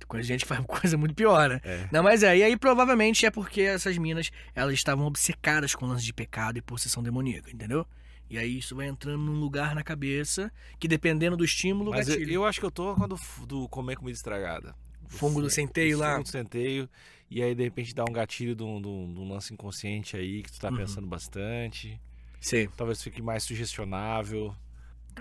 Quando 0.07 0.21
a 0.21 0.25
gente 0.25 0.45
faz 0.45 0.63
coisa 0.65 0.95
muito 0.97 1.13
pior, 1.13 1.49
né? 1.49 1.59
É. 1.63 1.87
Não, 1.91 2.01
mas 2.01 2.23
é, 2.23 2.37
e 2.37 2.43
aí 2.43 2.55
provavelmente 2.57 3.25
é 3.25 3.31
porque 3.31 3.61
essas 3.61 3.97
minas, 3.97 4.31
elas 4.55 4.73
estavam 4.73 5.05
obcecadas 5.05 5.75
com 5.75 5.85
lance 5.85 6.05
de 6.05 6.13
pecado 6.13 6.57
e 6.57 6.61
possessão 6.61 7.03
demoníaca, 7.03 7.51
entendeu? 7.51 7.85
E 8.29 8.37
aí 8.37 8.57
isso 8.57 8.75
vai 8.75 8.87
entrando 8.87 9.19
num 9.19 9.39
lugar 9.39 9.75
na 9.75 9.83
cabeça 9.83 10.51
que 10.79 10.87
dependendo 10.87 11.35
do 11.35 11.43
estímulo, 11.43 11.91
Mas 11.91 12.07
eu, 12.07 12.19
eu 12.27 12.45
acho 12.45 12.59
que 12.59 12.65
eu 12.65 12.71
tô 12.71 12.93
quando 12.95 13.15
f- 13.17 13.45
do 13.45 13.67
comer 13.69 13.97
comida 13.97 14.15
estragada. 14.15 14.73
Fungo 15.07 15.41
do 15.41 15.49
centeio 15.49 15.97
lá. 15.97 16.11
Fungo 16.11 16.23
do 16.23 16.29
centeio. 16.29 16.89
E 17.29 17.43
aí, 17.43 17.53
de 17.53 17.63
repente, 17.63 17.93
dá 17.93 18.03
um 18.03 18.11
gatilho 18.13 18.55
de 18.55 18.63
um, 18.63 18.81
de 18.81 18.87
um- 18.87 19.13
de 19.13 19.19
um 19.19 19.29
lance 19.29 19.53
inconsciente 19.53 20.15
aí 20.15 20.43
que 20.43 20.51
tu 20.51 20.59
tá 20.59 20.69
Uhum. 20.69 20.77
pensando 20.77 21.07
bastante. 21.07 21.99
Sim. 22.39 22.67
Talvez 22.77 23.01
fique 23.03 23.21
mais 23.21 23.43
sugestionável. 23.43 24.55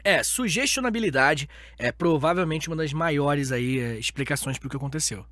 É, 0.04 0.22
sugestionabilidade 0.22 1.48
é 1.78 1.90
provavelmente 1.90 2.68
uma 2.68 2.76
das 2.76 2.92
maiores 2.92 3.50
aí 3.50 3.78
é, 3.78 3.98
explicações 3.98 4.58
pro 4.58 4.68
que 4.68 4.76
aconteceu. 4.76 5.24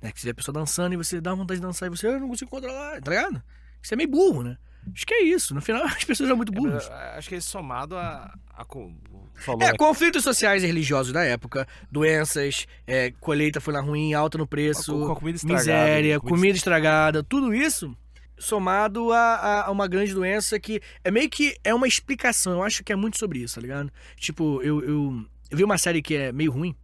Né? 0.00 0.10
Que 0.10 0.18
você 0.20 0.26
vê 0.26 0.30
a 0.30 0.34
pessoa 0.34 0.52
dançando 0.54 0.94
e 0.94 0.96
você 0.96 1.20
dá 1.20 1.34
vontade 1.34 1.60
de 1.60 1.66
dançar 1.66 1.86
e 1.86 1.90
você, 1.90 2.06
eu 2.06 2.18
não 2.18 2.28
consigo 2.28 2.50
controlar, 2.50 3.00
tá 3.02 3.10
ligado? 3.10 3.42
Isso 3.82 3.92
é 3.94 3.96
meio 3.96 4.08
burro, 4.08 4.42
né? 4.42 4.56
Acho 4.94 5.06
que 5.06 5.12
é 5.14 5.22
isso. 5.22 5.54
No 5.54 5.60
final, 5.60 5.82
as 5.84 6.02
pessoas 6.04 6.28
são 6.28 6.36
muito 6.36 6.52
É, 6.52 6.56
burras. 6.56 6.88
ah, 6.90 7.14
acho 7.18 7.28
que 7.28 7.34
é 7.34 7.40
somado 7.40 7.96
a. 7.96 8.34
a 8.60 8.64
co- 8.64 8.92
falou, 9.34 9.62
É, 9.62 9.76
conflitos 9.76 10.22
sociais 10.22 10.62
e 10.62 10.66
religiosos 10.66 11.12
da 11.12 11.22
época, 11.24 11.66
doenças, 11.90 12.66
é, 12.86 13.10
colheita 13.20 13.60
foi 13.60 13.72
lá 13.74 13.80
ruim, 13.80 14.12
alta 14.14 14.36
no 14.38 14.46
preço, 14.46 14.92
Com- 14.92 15.06
com 15.06 15.14
comida 15.16 15.38
miséria, 15.44 16.18
comida 16.20 16.36
comida 16.36 16.56
estragada, 16.56 17.22
tudo 17.22 17.54
isso 17.54 17.96
somado 18.38 19.12
a, 19.12 19.66
a- 19.66 19.70
uma 19.70 19.86
grande 19.86 20.14
doença 20.14 20.58
que 20.58 20.80
é 21.04 21.10
meio 21.10 21.28
que 21.28 21.56
é 21.62 21.74
uma 21.74 21.86
explicação. 21.86 22.52
Eu 22.54 22.62
acho 22.62 22.82
que 22.82 22.92
é 22.92 22.96
muito 22.96 23.18
sobre 23.18 23.38
isso, 23.40 23.54
tá 23.56 23.60
ligado? 23.60 23.90
Tipo, 24.16 24.62
eu, 24.62 24.82
eu, 24.82 25.26
eu 25.50 25.56
vi 25.56 25.64
uma 25.64 25.76
série 25.78 26.00
que 26.02 26.14
é 26.16 26.32
meio 26.32 26.50
ruim, 26.50 26.74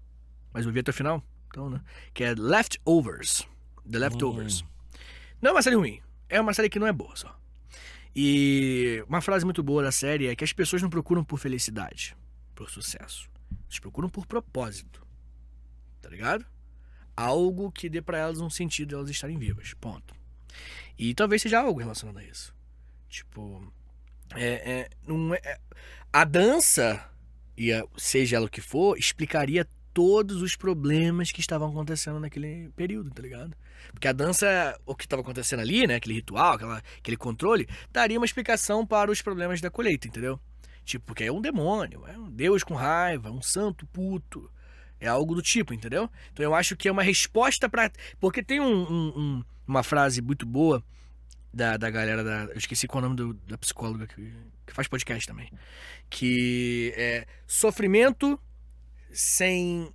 mas 0.52 0.66
eu 0.66 0.72
vi 0.72 0.80
até 0.80 0.90
o 0.90 0.94
final, 0.94 1.22
então, 1.48 1.70
né? 1.70 1.80
Que 2.12 2.24
é 2.24 2.34
Leftovers. 2.36 3.46
The 3.90 3.98
Leftovers. 3.98 4.64
Não 5.40 5.50
é 5.50 5.52
uma 5.54 5.62
série 5.62 5.76
ruim, 5.76 6.00
é 6.28 6.40
uma 6.40 6.52
série 6.52 6.68
que 6.68 6.78
não 6.78 6.86
é 6.86 6.92
boa 6.92 7.14
só. 7.16 7.34
E 8.18 9.04
uma 9.06 9.20
frase 9.20 9.44
muito 9.44 9.62
boa 9.62 9.82
da 9.82 9.92
série 9.92 10.26
é 10.26 10.34
que 10.34 10.42
as 10.42 10.50
pessoas 10.50 10.80
não 10.80 10.88
procuram 10.88 11.22
por 11.22 11.38
felicidade, 11.38 12.16
por 12.54 12.70
sucesso. 12.70 13.28
Elas 13.64 13.78
procuram 13.78 14.08
por 14.08 14.26
propósito. 14.26 15.06
Tá 16.00 16.08
ligado? 16.08 16.46
Algo 17.14 17.70
que 17.70 17.90
dê 17.90 18.00
pra 18.00 18.16
elas 18.16 18.40
um 18.40 18.48
sentido 18.48 18.88
de 18.88 18.94
elas 18.94 19.10
estarem 19.10 19.36
vivas. 19.36 19.74
Ponto. 19.74 20.14
E 20.98 21.12
talvez 21.14 21.42
seja 21.42 21.60
algo 21.60 21.78
relacionado 21.78 22.16
a 22.16 22.24
isso. 22.24 22.54
Tipo, 23.06 23.70
é, 24.34 24.46
é, 24.72 24.90
não 25.06 25.34
é, 25.34 25.40
é- 25.44 25.60
a 26.10 26.24
dança, 26.24 27.06
e 27.54 27.70
a- 27.70 27.84
seja 27.98 28.36
ela 28.36 28.46
o 28.46 28.50
que 28.50 28.62
for, 28.62 28.96
explicaria 28.96 29.68
todos 29.96 30.42
os 30.42 30.54
problemas 30.54 31.32
que 31.32 31.40
estavam 31.40 31.70
acontecendo 31.70 32.20
naquele 32.20 32.68
período, 32.76 33.10
tá 33.10 33.22
ligado? 33.22 33.56
Porque 33.92 34.06
a 34.06 34.12
dança, 34.12 34.78
o 34.84 34.94
que 34.94 35.04
estava 35.06 35.22
acontecendo 35.22 35.60
ali, 35.60 35.86
né? 35.86 35.94
Aquele 35.94 36.16
ritual, 36.16 36.52
aquela, 36.52 36.82
aquele 36.98 37.16
controle, 37.16 37.66
daria 37.90 38.18
uma 38.18 38.26
explicação 38.26 38.86
para 38.86 39.10
os 39.10 39.22
problemas 39.22 39.58
da 39.62 39.70
colheita, 39.70 40.06
entendeu? 40.06 40.38
Tipo, 40.84 41.06
porque 41.06 41.24
é 41.24 41.32
um 41.32 41.40
demônio, 41.40 42.06
é 42.06 42.18
um 42.18 42.28
deus 42.30 42.62
com 42.62 42.74
raiva, 42.74 43.30
um 43.30 43.40
santo 43.40 43.86
puto. 43.86 44.50
É 45.00 45.06
algo 45.08 45.34
do 45.34 45.40
tipo, 45.40 45.72
entendeu? 45.72 46.10
Então 46.30 46.44
eu 46.44 46.54
acho 46.54 46.76
que 46.76 46.88
é 46.88 46.92
uma 46.92 47.02
resposta 47.02 47.66
para 47.66 47.90
Porque 48.20 48.42
tem 48.42 48.60
um- 48.60 48.66
um- 48.92 49.12
um- 49.16 49.44
uma 49.66 49.82
frase 49.82 50.20
muito 50.20 50.44
boa 50.44 50.84
da, 51.54 51.78
da 51.78 51.88
galera 51.88 52.22
da. 52.22 52.44
Eu 52.52 52.58
esqueci 52.58 52.86
qual 52.86 53.02
é 53.02 53.06
o 53.06 53.08
nome 53.08 53.16
do- 53.16 53.34
da 53.48 53.56
psicóloga 53.56 54.06
que, 54.06 54.30
que 54.66 54.74
faz 54.74 54.88
podcast 54.88 55.26
também. 55.26 55.50
Que 56.10 56.92
é 56.98 57.26
sofrimento 57.46 58.38
sem. 59.16 59.92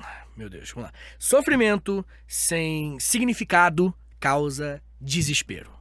Ah, 0.00 0.24
Meu 0.36 0.48
Deus, 0.50 0.70
vamos 0.70 0.90
lá. 0.90 0.94
Sofrimento 1.18 2.04
sem 2.26 2.98
significado 2.98 3.94
causa 4.18 4.82
desespero. 5.00 5.72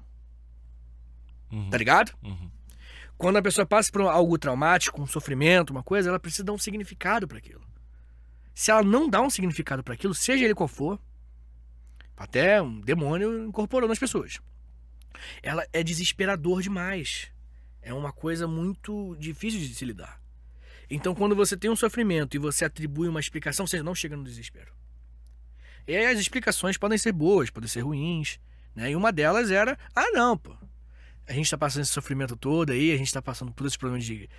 Uhum, 1.51 1.69
Tá 1.69 1.77
ligado? 1.77 2.13
uhum. 2.23 2.49
Quando 3.17 3.37
a 3.37 3.41
pessoa 3.41 3.65
passa 3.65 3.91
por 3.91 4.01
algo 4.01 4.37
traumático, 4.37 5.01
um 5.01 5.07
sofrimento, 5.07 5.69
uma 5.69 5.83
coisa, 5.83 6.09
ela 6.09 6.19
precisa 6.19 6.43
dar 6.43 6.51
um 6.51 6.57
significado 6.57 7.27
para 7.27 7.37
aquilo. 7.37 7.61
Se 8.53 8.69
ela 8.69 8.83
não 8.83 9.09
dá 9.09 9.21
um 9.21 9.29
significado 9.29 9.83
para 9.83 9.93
aquilo, 9.93 10.13
seja 10.13 10.43
ele 10.43 10.53
qual 10.55 10.67
for, 10.67 10.99
até 12.17 12.61
um 12.61 12.81
demônio 12.81 13.45
incorporou 13.45 13.87
nas 13.87 13.99
pessoas. 13.99 14.39
Ela 15.41 15.65
é 15.71 15.83
desesperador 15.83 16.61
demais. 16.61 17.31
É 17.81 17.93
uma 17.93 18.11
coisa 18.11 18.47
muito 18.47 19.15
difícil 19.19 19.59
de 19.59 19.73
se 19.73 19.85
lidar. 19.85 20.19
Então, 20.89 21.15
quando 21.15 21.35
você 21.35 21.55
tem 21.55 21.69
um 21.69 21.75
sofrimento 21.75 22.35
e 22.35 22.39
você 22.39 22.65
atribui 22.65 23.07
uma 23.07 23.19
explicação, 23.19 23.65
você 23.65 23.81
não 23.81 23.95
chega 23.95 24.15
no 24.15 24.23
desespero. 24.23 24.71
E 25.87 25.95
aí 25.95 26.05
as 26.05 26.19
explicações 26.19 26.77
podem 26.77 26.97
ser 26.97 27.11
boas, 27.11 27.49
podem 27.49 27.67
ser 27.67 27.81
ruins, 27.81 28.39
né? 28.75 28.91
E 28.91 28.95
uma 28.95 29.11
delas 29.11 29.51
era: 29.51 29.77
ah, 29.95 30.11
não, 30.11 30.37
pô. 30.37 30.55
A 31.25 31.31
gente 31.31 31.49
tá 31.49 31.57
passando 31.57 31.83
esse 31.83 31.91
sofrimento 31.91 32.35
todo 32.35 32.71
aí, 32.71 32.91
a 32.91 32.97
gente 32.97 33.11
tá 33.11 33.21
passando 33.21 33.51
por 33.53 33.65
esses 33.65 33.77
problemas 33.77 34.05
de, 34.05 34.29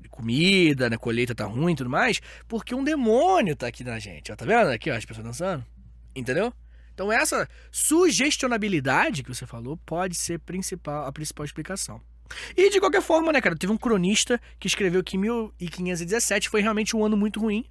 de 0.00 0.08
comida, 0.08 0.88
né? 0.88 0.96
Colheita 0.96 1.34
tá 1.34 1.44
ruim 1.44 1.72
e 1.72 1.76
tudo 1.76 1.90
mais, 1.90 2.20
porque 2.46 2.74
um 2.74 2.84
demônio 2.84 3.56
tá 3.56 3.66
aqui 3.66 3.82
na 3.82 3.98
gente. 3.98 4.30
Ó, 4.30 4.36
tá 4.36 4.44
vendo 4.44 4.70
aqui, 4.70 4.88
ó, 4.90 4.94
as 4.94 5.04
pessoas 5.04 5.26
dançando? 5.26 5.64
Entendeu? 6.14 6.52
Então 6.94 7.12
essa 7.12 7.48
sugestionabilidade 7.70 9.22
que 9.22 9.34
você 9.34 9.46
falou 9.46 9.76
pode 9.76 10.16
ser 10.16 10.38
principal, 10.40 11.06
a 11.06 11.12
principal 11.12 11.44
explicação. 11.44 12.00
E 12.56 12.70
de 12.70 12.80
qualquer 12.80 13.02
forma, 13.02 13.32
né, 13.32 13.40
cara, 13.40 13.56
teve 13.56 13.72
um 13.72 13.76
cronista 13.76 14.40
que 14.58 14.66
escreveu 14.66 15.02
que 15.02 15.16
1517 15.16 16.48
foi 16.48 16.60
realmente 16.60 16.96
um 16.96 17.04
ano 17.04 17.16
muito 17.16 17.40
ruim 17.40 17.64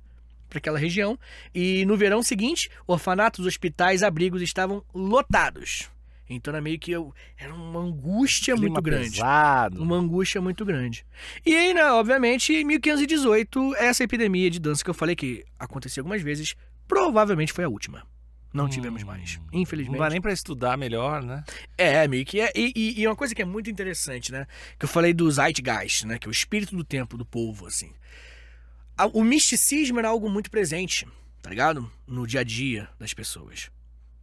para 0.50 0.58
aquela 0.58 0.80
região. 0.80 1.18
E 1.54 1.86
no 1.86 1.98
verão 1.98 2.24
seguinte, 2.24 2.70
orfanatos, 2.86 3.46
hospitais, 3.46 4.04
abrigos 4.04 4.42
estavam 4.42 4.84
lotados. 4.94 5.90
Então 6.30 6.54
era 6.54 6.62
meio 6.62 6.78
que 6.78 6.92
eu, 6.92 7.14
era 7.38 7.54
uma 7.54 7.80
angústia 7.80 8.54
Clima 8.54 8.70
muito 8.70 8.82
grande. 8.82 9.12
pesado. 9.12 9.82
Uma 9.82 9.96
angústia 9.96 10.42
muito 10.42 10.66
grande. 10.66 11.06
E 11.46 11.56
aí, 11.56 11.74
né, 11.74 11.86
obviamente, 11.92 12.54
em 12.54 12.66
1518, 12.66 13.76
essa 13.78 14.04
epidemia 14.04 14.50
de 14.50 14.60
dança 14.60 14.84
que 14.84 14.90
eu 14.90 14.94
falei 14.94 15.16
que 15.16 15.46
acontecia 15.58 16.02
algumas 16.02 16.22
vezes, 16.22 16.54
provavelmente 16.88 17.54
foi 17.54 17.64
a 17.64 17.70
última. 17.70 18.04
Não 18.54 18.68
tivemos 18.68 19.04
mais, 19.04 19.38
Não 19.52 19.60
infelizmente. 19.62 20.00
dá 20.00 20.10
nem 20.10 20.22
pra 20.22 20.32
estudar 20.34 20.78
melhor, 20.78 21.22
né? 21.24 21.44
É, 21.78 22.08
meio 22.08 22.26
que 22.26 22.40
é. 22.40 22.52
E, 22.56 22.96
e- 23.02 23.06
uma 23.08 23.16
coisa 23.16 23.36
que 23.36 23.42
é 23.42 23.46
muito 23.46 23.70
interessante, 23.70 24.32
né? 24.32 24.48
Que 24.80 24.86
eu 24.86 24.90
falei 24.90 25.14
do 25.14 25.30
Zeitgeist, 25.30 26.06
né? 26.06 26.18
Que 26.18 26.28
é 26.28 26.30
o 26.30 26.32
espírito 26.32 26.76
do 26.76 26.84
tempo 26.84 27.18
do 27.18 27.26
povo, 27.26 27.68
assim. 27.68 27.92
O 29.14 29.24
misticismo 29.24 30.00
era 30.00 30.10
algo 30.10 30.30
muito 30.30 30.50
presente, 30.50 31.08
tá 31.42 31.50
ligado? 31.50 31.92
No 32.08 32.26
dia 32.26 32.40
a 32.40 32.44
dia 32.44 32.90
das 32.98 33.14
pessoas. 33.14 33.70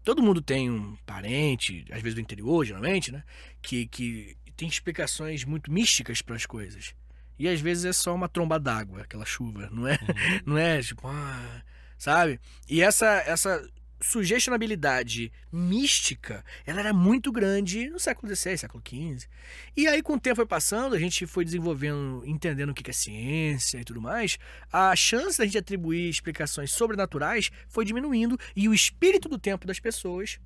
Todo 0.02 0.22
mundo 0.22 0.42
tem 0.42 0.68
um 0.70 0.96
parente, 1.06 1.84
às 1.92 2.02
vezes 2.02 2.14
do 2.14 2.20
interior, 2.20 2.64
geralmente, 2.64 3.12
né? 3.12 3.22
Que, 3.62 3.86
que 3.86 4.36
tem 4.56 4.68
explicações 4.68 5.44
muito 5.44 5.70
místicas 5.72 6.20
para 6.22 6.34
as 6.34 6.44
coisas. 6.44 6.92
E 7.38 7.48
às 7.48 7.60
vezes 7.60 7.84
é 7.84 7.92
só 7.92 8.14
uma 8.14 8.28
tromba 8.28 8.58
d'água, 8.58 9.02
aquela 9.02 9.24
chuva, 9.24 9.68
não 9.70 9.86
é? 9.86 9.96
Não 10.44 10.58
é 10.58 10.80
tipo, 10.82 11.06
ah, 11.08 11.62
sabe? 11.96 12.38
E 12.68 12.80
essa 12.82 13.06
essa 13.26 13.66
sugestionabilidade 14.04 15.32
mística, 15.50 16.44
ela 16.66 16.80
era 16.80 16.92
muito 16.92 17.32
grande 17.32 17.88
no 17.88 17.98
século 17.98 18.34
XVI, 18.34 18.58
século 18.58 18.82
XV. 18.86 19.26
E 19.74 19.86
aí, 19.86 20.02
com 20.02 20.14
o 20.14 20.20
tempo 20.20 20.36
foi 20.36 20.46
passando, 20.46 20.94
a 20.94 20.98
gente 20.98 21.26
foi 21.26 21.44
desenvolvendo, 21.44 22.22
entendendo 22.26 22.70
o 22.70 22.74
que 22.74 22.88
é 22.90 22.92
ciência 22.92 23.78
e 23.80 23.84
tudo 23.84 24.02
mais, 24.02 24.38
a 24.70 24.94
chance 24.94 25.38
da 25.38 25.44
gente 25.46 25.56
atribuir 25.56 26.10
explicações 26.10 26.70
sobrenaturais 26.70 27.50
foi 27.66 27.84
diminuindo 27.84 28.38
e 28.54 28.68
o 28.68 28.74
espírito 28.74 29.26
do 29.26 29.38
tempo 29.38 29.66
das 29.66 29.80
pessoas 29.80 30.38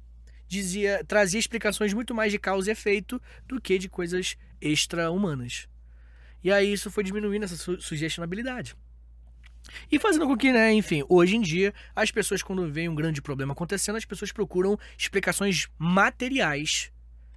dizia 0.46 1.04
trazia 1.04 1.40
explicações 1.40 1.92
muito 1.92 2.14
mais 2.14 2.30
de 2.30 2.38
causa 2.38 2.70
e 2.70 2.72
efeito 2.72 3.20
do 3.46 3.60
que 3.60 3.76
de 3.76 3.88
coisas 3.88 4.36
extra-humanas. 4.60 5.68
E 6.42 6.52
aí 6.52 6.72
isso 6.72 6.90
foi 6.90 7.02
diminuindo 7.02 7.44
essa 7.44 7.56
su 7.56 7.80
sugestionabilidade. 7.80 8.76
E 9.90 9.98
fazendo 9.98 10.26
com 10.26 10.36
que, 10.36 10.52
né, 10.52 10.72
enfim, 10.72 11.04
hoje 11.08 11.36
em 11.36 11.40
dia, 11.40 11.72
as 11.94 12.10
pessoas, 12.10 12.42
quando 12.42 12.70
veem 12.70 12.88
um 12.88 12.94
grande 12.94 13.20
problema 13.22 13.52
acontecendo, 13.52 13.96
as 13.96 14.04
pessoas 14.04 14.32
procuram 14.32 14.78
explicações 14.96 15.68
materiais, 15.78 16.90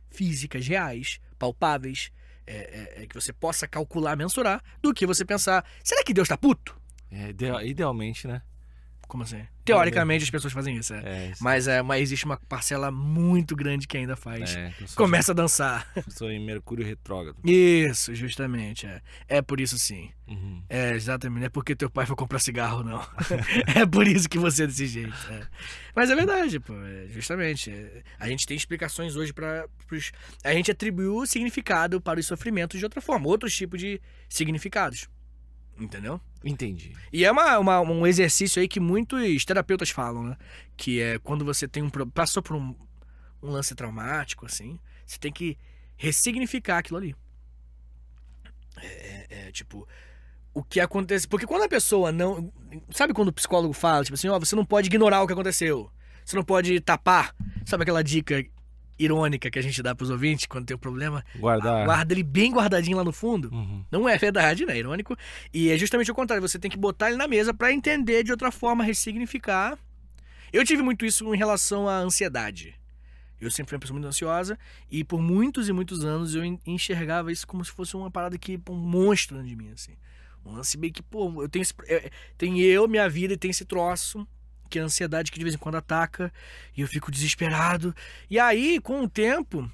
físicas, 0.10 0.67
reais, 0.67 1.19
palpáveis, 1.38 2.12
é, 2.45 2.54
é, 2.56 3.04
é, 3.04 3.08
que 3.08 3.15
você 3.15 3.32
possa 3.32 3.67
calcular, 3.67 4.15
mensurar, 4.15 4.62
do 4.82 4.93
que 4.93 5.06
você 5.06 5.23
pensar, 5.23 5.65
será 5.84 6.04
que 6.04 6.13
Deus 6.13 6.27
tá 6.27 6.38
puto? 6.38 6.80
É, 7.10 7.30
idea- 7.30 7.63
idealmente, 7.63 8.27
né? 8.27 8.41
Como 9.12 9.24
assim? 9.24 9.45
Teoricamente 9.65 10.24
as 10.24 10.30
pessoas 10.30 10.54
fazem 10.54 10.78
isso, 10.78 10.93
é. 10.93 11.02
É, 11.04 11.32
isso- 11.32 11.43
Mas, 11.43 11.67
é, 11.67 11.82
mas 11.82 12.02
existe 12.02 12.24
uma 12.24 12.38
parcela 12.38 12.89
muito 12.89 13.58
grande 13.58 13.86
que 13.86 13.97
ainda 13.97 14.15
faz. 14.15 14.56
é, 14.56 14.71
sou, 14.88 14.95
Começa 14.95 15.34
a 15.34 15.36
dançar. 15.36 15.86
sou 16.08 16.32
em 16.32 16.39
Mercúrio 16.39 16.86
retrógrado. 16.86 17.38
Isso, 17.43 18.15
justamente. 18.15 18.88
É, 18.88 19.02
é 19.28 19.41
por 19.41 19.60
isso 19.60 19.78
sim. 19.78 20.10
Uhum. 20.30 20.63
É, 20.69 20.91
exatamente. 20.93 21.39
Não 21.41 21.45
é 21.47 21.50
porque 21.50 21.76
teu 21.76 21.89
pai 21.89 22.06
foi 22.06 22.15
comprar 22.15 22.39
cigarro, 22.39 22.84
não. 22.86 23.06
é 23.76 23.86
por 23.86 24.08
isso 24.08 24.30
que 24.30 24.39
você 24.39 24.63
é 24.63 24.67
desse 24.67 24.88
jeito. 24.88 25.13
é. 25.30 25.45
Mas 25.93 26.10
é 26.10 26.15
verdade, 26.15 26.58
pô. 26.62 26.74
é, 26.82 27.08
justamente. 27.10 27.69
é. 27.69 28.04
a 28.17 28.30
gente 28.30 28.47
tem 28.47 28.56
explicações 28.56 29.17
hoje 29.17 29.34
para 29.34 29.65
A 30.41 30.54
gente 30.54 30.71
atribuiu 30.71 31.26
significado 31.26 32.00
para 32.00 32.17
os 32.17 32.26
sofrimentos 32.26 32.80
de 32.80 32.86
outra 32.86 33.02
forma, 33.02 33.28
outros 33.28 33.54
tipos 33.54 33.78
de 33.78 34.00
significados. 34.30 35.10
Entendeu? 35.79 36.19
Entendi. 36.43 36.93
E 37.12 37.23
é 37.25 37.31
uma, 37.31 37.57
uma- 37.60 37.81
um 37.81 38.05
exercício 38.05 38.62
aí 38.62 38.67
que 38.67 38.79
muitos 38.79 39.43
terapeutas 39.45 39.89
falam, 39.89 40.23
né? 40.23 40.38
Que 40.77 40.99
é 41.01 41.19
quando 41.19 41.43
você 41.45 41.67
tem 41.67 41.81
um 41.84 41.89
passou 41.89 42.41
por 42.43 42.55
um, 42.55 42.75
um 43.41 43.49
lance 43.51 43.73
traumático, 43.75 44.45
assim, 44.45 44.79
você 45.05 45.17
tem 45.17 45.31
que 45.31 45.57
ressignificar 45.97 46.79
aquilo 46.79 46.97
ali. 46.97 47.15
É, 48.77 48.86
é- 48.88 49.47
é, 49.47 49.51
tipo, 49.51 49.88
o 50.53 50.63
que 50.63 50.79
acontece. 50.79 51.27
Porque 51.27 51.45
quando 51.47 51.63
a 51.63 51.69
pessoa 51.69 52.12
não. 52.12 52.51
Sabe 52.91 53.13
quando 53.13 53.29
o 53.29 53.34
psicólogo 53.34 53.73
fala, 53.73 54.03
tipo 54.03 54.15
assim, 54.15 54.27
ó, 54.29 54.39
você 54.39 54.55
não 54.55 54.65
pode 54.65 54.88
ignorar 54.88 55.21
o 55.21 55.27
que 55.27 55.34
aconteceu. 55.34 55.91
Você 56.25 56.36
não 56.36 56.43
pode 56.43 56.79
tapar. 56.81 57.36
Sabe 57.65 57.84
aquela 57.84 58.03
dica 58.03 58.43
irônica 59.03 59.49
que 59.49 59.57
a 59.57 59.61
gente 59.61 59.81
dá 59.81 59.93
pros 59.95 60.09
ouvintes 60.09 60.45
quando 60.45 60.65
tem 60.65 60.75
um 60.75 60.79
problema? 60.79 61.23
Guardar. 61.37 61.85
Guarda 61.85 62.13
ele 62.13 62.23
bem 62.23 62.51
guardadinho 62.53 62.97
lá 62.97 63.03
no 63.03 63.11
fundo. 63.11 63.49
Uhum. 63.53 63.83
Não 63.91 64.07
é 64.07 64.17
verdade, 64.17 64.65
né? 64.65 64.77
Irônico. 64.77 65.15
E 65.53 65.69
é 65.69 65.77
justamente 65.77 66.11
o 66.11 66.15
contrário. 66.15 66.47
Você 66.47 66.59
tem 66.59 66.69
que 66.69 66.77
botar 66.77 67.07
ele 67.09 67.17
na 67.17 67.27
mesa 67.27 67.53
pra 67.53 67.71
entender 67.71 68.23
de 68.23 68.31
outra 68.31 68.51
forma, 68.51 68.83
ressignificar. 68.83 69.77
Eu 70.53 70.63
tive 70.65 70.81
muito 70.81 71.05
isso 71.05 71.33
em 71.33 71.37
relação 71.37 71.87
à 71.87 71.97
ansiedade. 71.97 72.75
Eu 73.39 73.49
sempre 73.49 73.69
fui 73.69 73.75
uma 73.77 73.79
pessoa 73.81 73.95
muito 73.95 74.07
ansiosa 74.07 74.59
e 74.89 75.03
por 75.03 75.19
muitos 75.19 75.67
e 75.67 75.73
muitos 75.73 76.05
anos 76.05 76.35
eu 76.35 76.45
en- 76.45 76.59
enxergava 76.67 77.31
isso 77.31 77.47
como 77.47 77.65
se 77.65 77.71
fosse 77.71 77.95
uma 77.95 78.11
parada 78.11 78.37
que 78.37 78.59
um 78.69 78.75
monstro 78.75 79.35
dentro 79.37 79.49
de 79.49 79.55
mim, 79.55 79.71
assim. 79.71 79.93
Um 80.45 80.53
lance 80.53 80.77
meio 80.77 80.93
que, 80.93 81.01
pô, 81.01 81.41
eu 81.41 81.49
tenho 81.49 81.61
esse, 81.63 81.73
é, 81.87 82.09
tem 82.37 82.59
eu, 82.61 82.87
minha 82.87 83.09
vida 83.09 83.33
e 83.33 83.37
tem 83.37 83.49
esse 83.49 83.65
troço 83.65 84.27
que 84.71 84.79
é 84.79 84.81
a 84.81 84.86
ansiedade 84.86 85.31
que 85.31 85.38
de 85.38 85.43
vez 85.43 85.53
em 85.53 85.60
quando 85.60 85.75
ataca 85.75 86.34
e 86.75 86.81
eu 86.81 86.88
fico 86.88 87.12
desesperado. 87.12 87.93
E 88.29 88.39
aí, 88.39 88.79
com 88.79 89.03
o 89.03 89.10
tempo, 89.10 89.69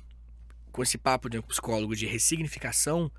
com 0.71 0.81
esse 0.81 0.97
papo 0.97 1.29
de 1.29 1.38
um 1.38 1.41
psicólogo 1.43 1.95
de 1.95 2.07
ressignificação, 2.07 3.12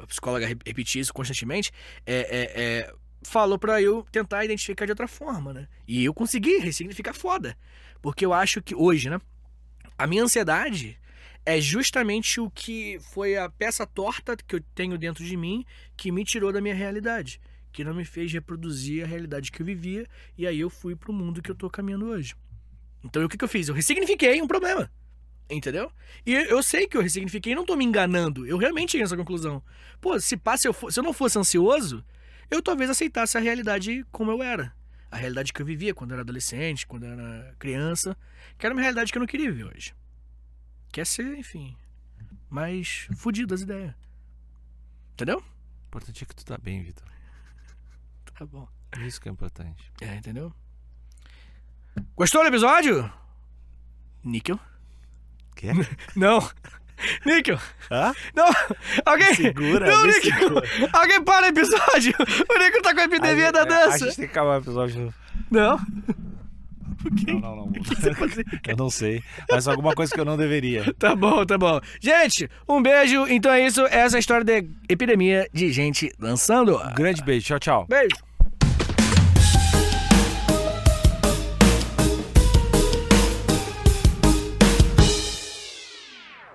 a 0.00 0.06
psicóloga 0.06 0.46
re- 0.46 0.58
repetia 0.66 1.00
isso 1.00 1.14
constantemente, 1.14 1.70
é, 2.04 2.16
é, 2.16 2.62
é, 2.62 2.94
falou 3.22 3.58
pra 3.58 3.80
eu 3.80 4.04
tentar 4.10 4.44
identificar 4.44 4.84
de 4.84 4.92
outra 4.92 5.06
forma, 5.06 5.54
né? 5.54 5.68
E 5.86 6.04
eu 6.04 6.12
consegui 6.12 6.58
ressignificar 6.58 7.14
foda. 7.14 7.56
Porque 8.02 8.26
eu 8.26 8.32
acho 8.32 8.60
que 8.60 8.74
hoje, 8.74 9.08
né? 9.08 9.20
A 9.96 10.06
minha 10.06 10.24
ansiedade 10.24 10.98
é 11.44 11.60
justamente 11.60 12.40
o 12.40 12.50
que 12.50 12.98
foi 13.12 13.36
a 13.36 13.48
peça 13.48 13.86
torta 13.86 14.36
que 14.36 14.56
eu 14.56 14.60
tenho 14.74 14.98
dentro 14.98 15.24
de 15.24 15.36
mim 15.36 15.64
que 15.96 16.10
me 16.10 16.24
tirou 16.24 16.52
da 16.52 16.60
minha 16.60 16.74
realidade. 16.74 17.40
Que 17.76 17.84
não 17.84 17.92
me 17.92 18.06
fez 18.06 18.32
reproduzir 18.32 19.04
a 19.04 19.06
realidade 19.06 19.52
que 19.52 19.60
eu 19.60 19.66
vivia. 19.66 20.06
E 20.38 20.46
aí 20.46 20.58
eu 20.58 20.70
fui 20.70 20.96
pro 20.96 21.12
mundo 21.12 21.42
que 21.42 21.50
eu 21.50 21.54
tô 21.54 21.68
caminhando 21.68 22.06
hoje. 22.06 22.34
Então 23.04 23.22
o 23.22 23.28
que, 23.28 23.36
que 23.36 23.44
eu 23.44 23.48
fiz? 23.48 23.68
Eu 23.68 23.74
ressignifiquei 23.74 24.40
um 24.40 24.46
problema. 24.48 24.90
Entendeu? 25.50 25.92
E 26.24 26.32
eu 26.32 26.62
sei 26.62 26.86
que 26.88 26.96
eu 26.96 27.02
ressignifiquei 27.02 27.54
não 27.54 27.66
tô 27.66 27.76
me 27.76 27.84
enganando. 27.84 28.46
Eu 28.46 28.56
realmente 28.56 28.92
cheguei 28.92 29.02
nessa 29.04 29.14
conclusão. 29.14 29.62
Pô, 30.00 30.18
se, 30.18 30.40
se, 30.56 30.66
eu, 30.68 30.72
fo- 30.72 30.90
se 30.90 30.98
eu 30.98 31.04
não 31.04 31.12
fosse 31.12 31.38
ansioso, 31.38 32.02
eu 32.50 32.62
talvez 32.62 32.88
aceitasse 32.88 33.36
a 33.36 33.40
realidade 33.42 34.06
como 34.10 34.30
eu 34.30 34.42
era. 34.42 34.74
A 35.10 35.18
realidade 35.18 35.52
que 35.52 35.60
eu 35.60 35.66
vivia 35.66 35.92
quando 35.92 36.12
eu 36.12 36.14
era 36.14 36.22
adolescente, 36.22 36.86
quando 36.86 37.04
eu 37.04 37.12
era 37.12 37.54
criança. 37.58 38.16
Que 38.56 38.64
era 38.64 38.74
uma 38.74 38.80
realidade 38.80 39.12
que 39.12 39.18
eu 39.18 39.20
não 39.20 39.26
queria 39.26 39.52
viver 39.52 39.64
hoje. 39.64 39.94
Quer 40.90 41.06
ser, 41.06 41.36
enfim, 41.36 41.76
mais 42.48 43.06
fudido 43.18 43.48
das 43.48 43.60
ideias. 43.60 43.92
Entendeu? 45.12 45.40
O 45.40 45.86
importante 45.88 46.24
é 46.24 46.26
que 46.26 46.34
tu 46.34 46.42
tá 46.44 46.56
bem, 46.56 46.82
Vitor. 46.82 47.04
Tá 48.38 48.44
bom. 48.46 48.66
Isso 49.00 49.20
que 49.20 49.28
é 49.28 49.32
importante. 49.32 49.90
É, 50.00 50.14
entendeu? 50.16 50.52
Gostou 52.16 52.42
do 52.42 52.48
episódio? 52.48 53.10
Níquel? 54.24 54.58
Quê? 55.54 55.68
Não. 56.16 56.38
Níquel. 57.24 57.58
Hã? 57.90 58.12
Não. 58.34 58.46
Alguém. 59.04 59.34
Segura, 59.34 59.86
Não, 59.86 60.02
me 60.06 60.12
Níquel. 60.14 60.38
segura. 60.38 60.68
Alguém 60.92 61.22
para 61.22 61.46
o 61.46 61.48
episódio. 61.48 62.14
O 62.50 62.58
Níquel 62.58 62.82
tá 62.82 62.94
com 62.94 63.00
a 63.00 63.04
epidemia 63.04 63.52
da 63.52 63.62
A 63.62 63.64
dança. 63.64 63.98
gente 64.06 64.16
tem 64.16 64.24
que 64.26 64.30
acabar 64.32 64.56
o 64.58 64.62
episódio. 64.62 65.14
Não. 65.50 65.78
Não, 67.26 67.40
não, 67.40 67.56
não. 67.56 67.72
Eu 68.66 68.76
não 68.76 68.90
sei. 68.90 69.22
Mas 69.50 69.68
alguma 69.68 69.94
coisa 69.94 70.12
que 70.12 70.20
eu 70.20 70.24
não 70.24 70.36
deveria. 70.36 70.92
Tá 70.94 71.14
bom, 71.14 71.44
tá 71.46 71.56
bom. 71.56 71.80
Gente, 72.00 72.50
um 72.68 72.82
beijo. 72.82 73.26
Então 73.28 73.52
é 73.52 73.64
isso. 73.66 73.86
Essa 73.86 74.16
é 74.16 74.18
a 74.18 74.20
história 74.20 74.44
da 74.44 74.54
epidemia 74.88 75.48
de 75.52 75.70
gente 75.72 76.10
dançando. 76.18 76.76
Um 76.76 76.94
grande 76.94 77.22
beijo. 77.22 77.46
Tchau, 77.46 77.58
tchau. 77.58 77.86
Beijo. 77.88 78.25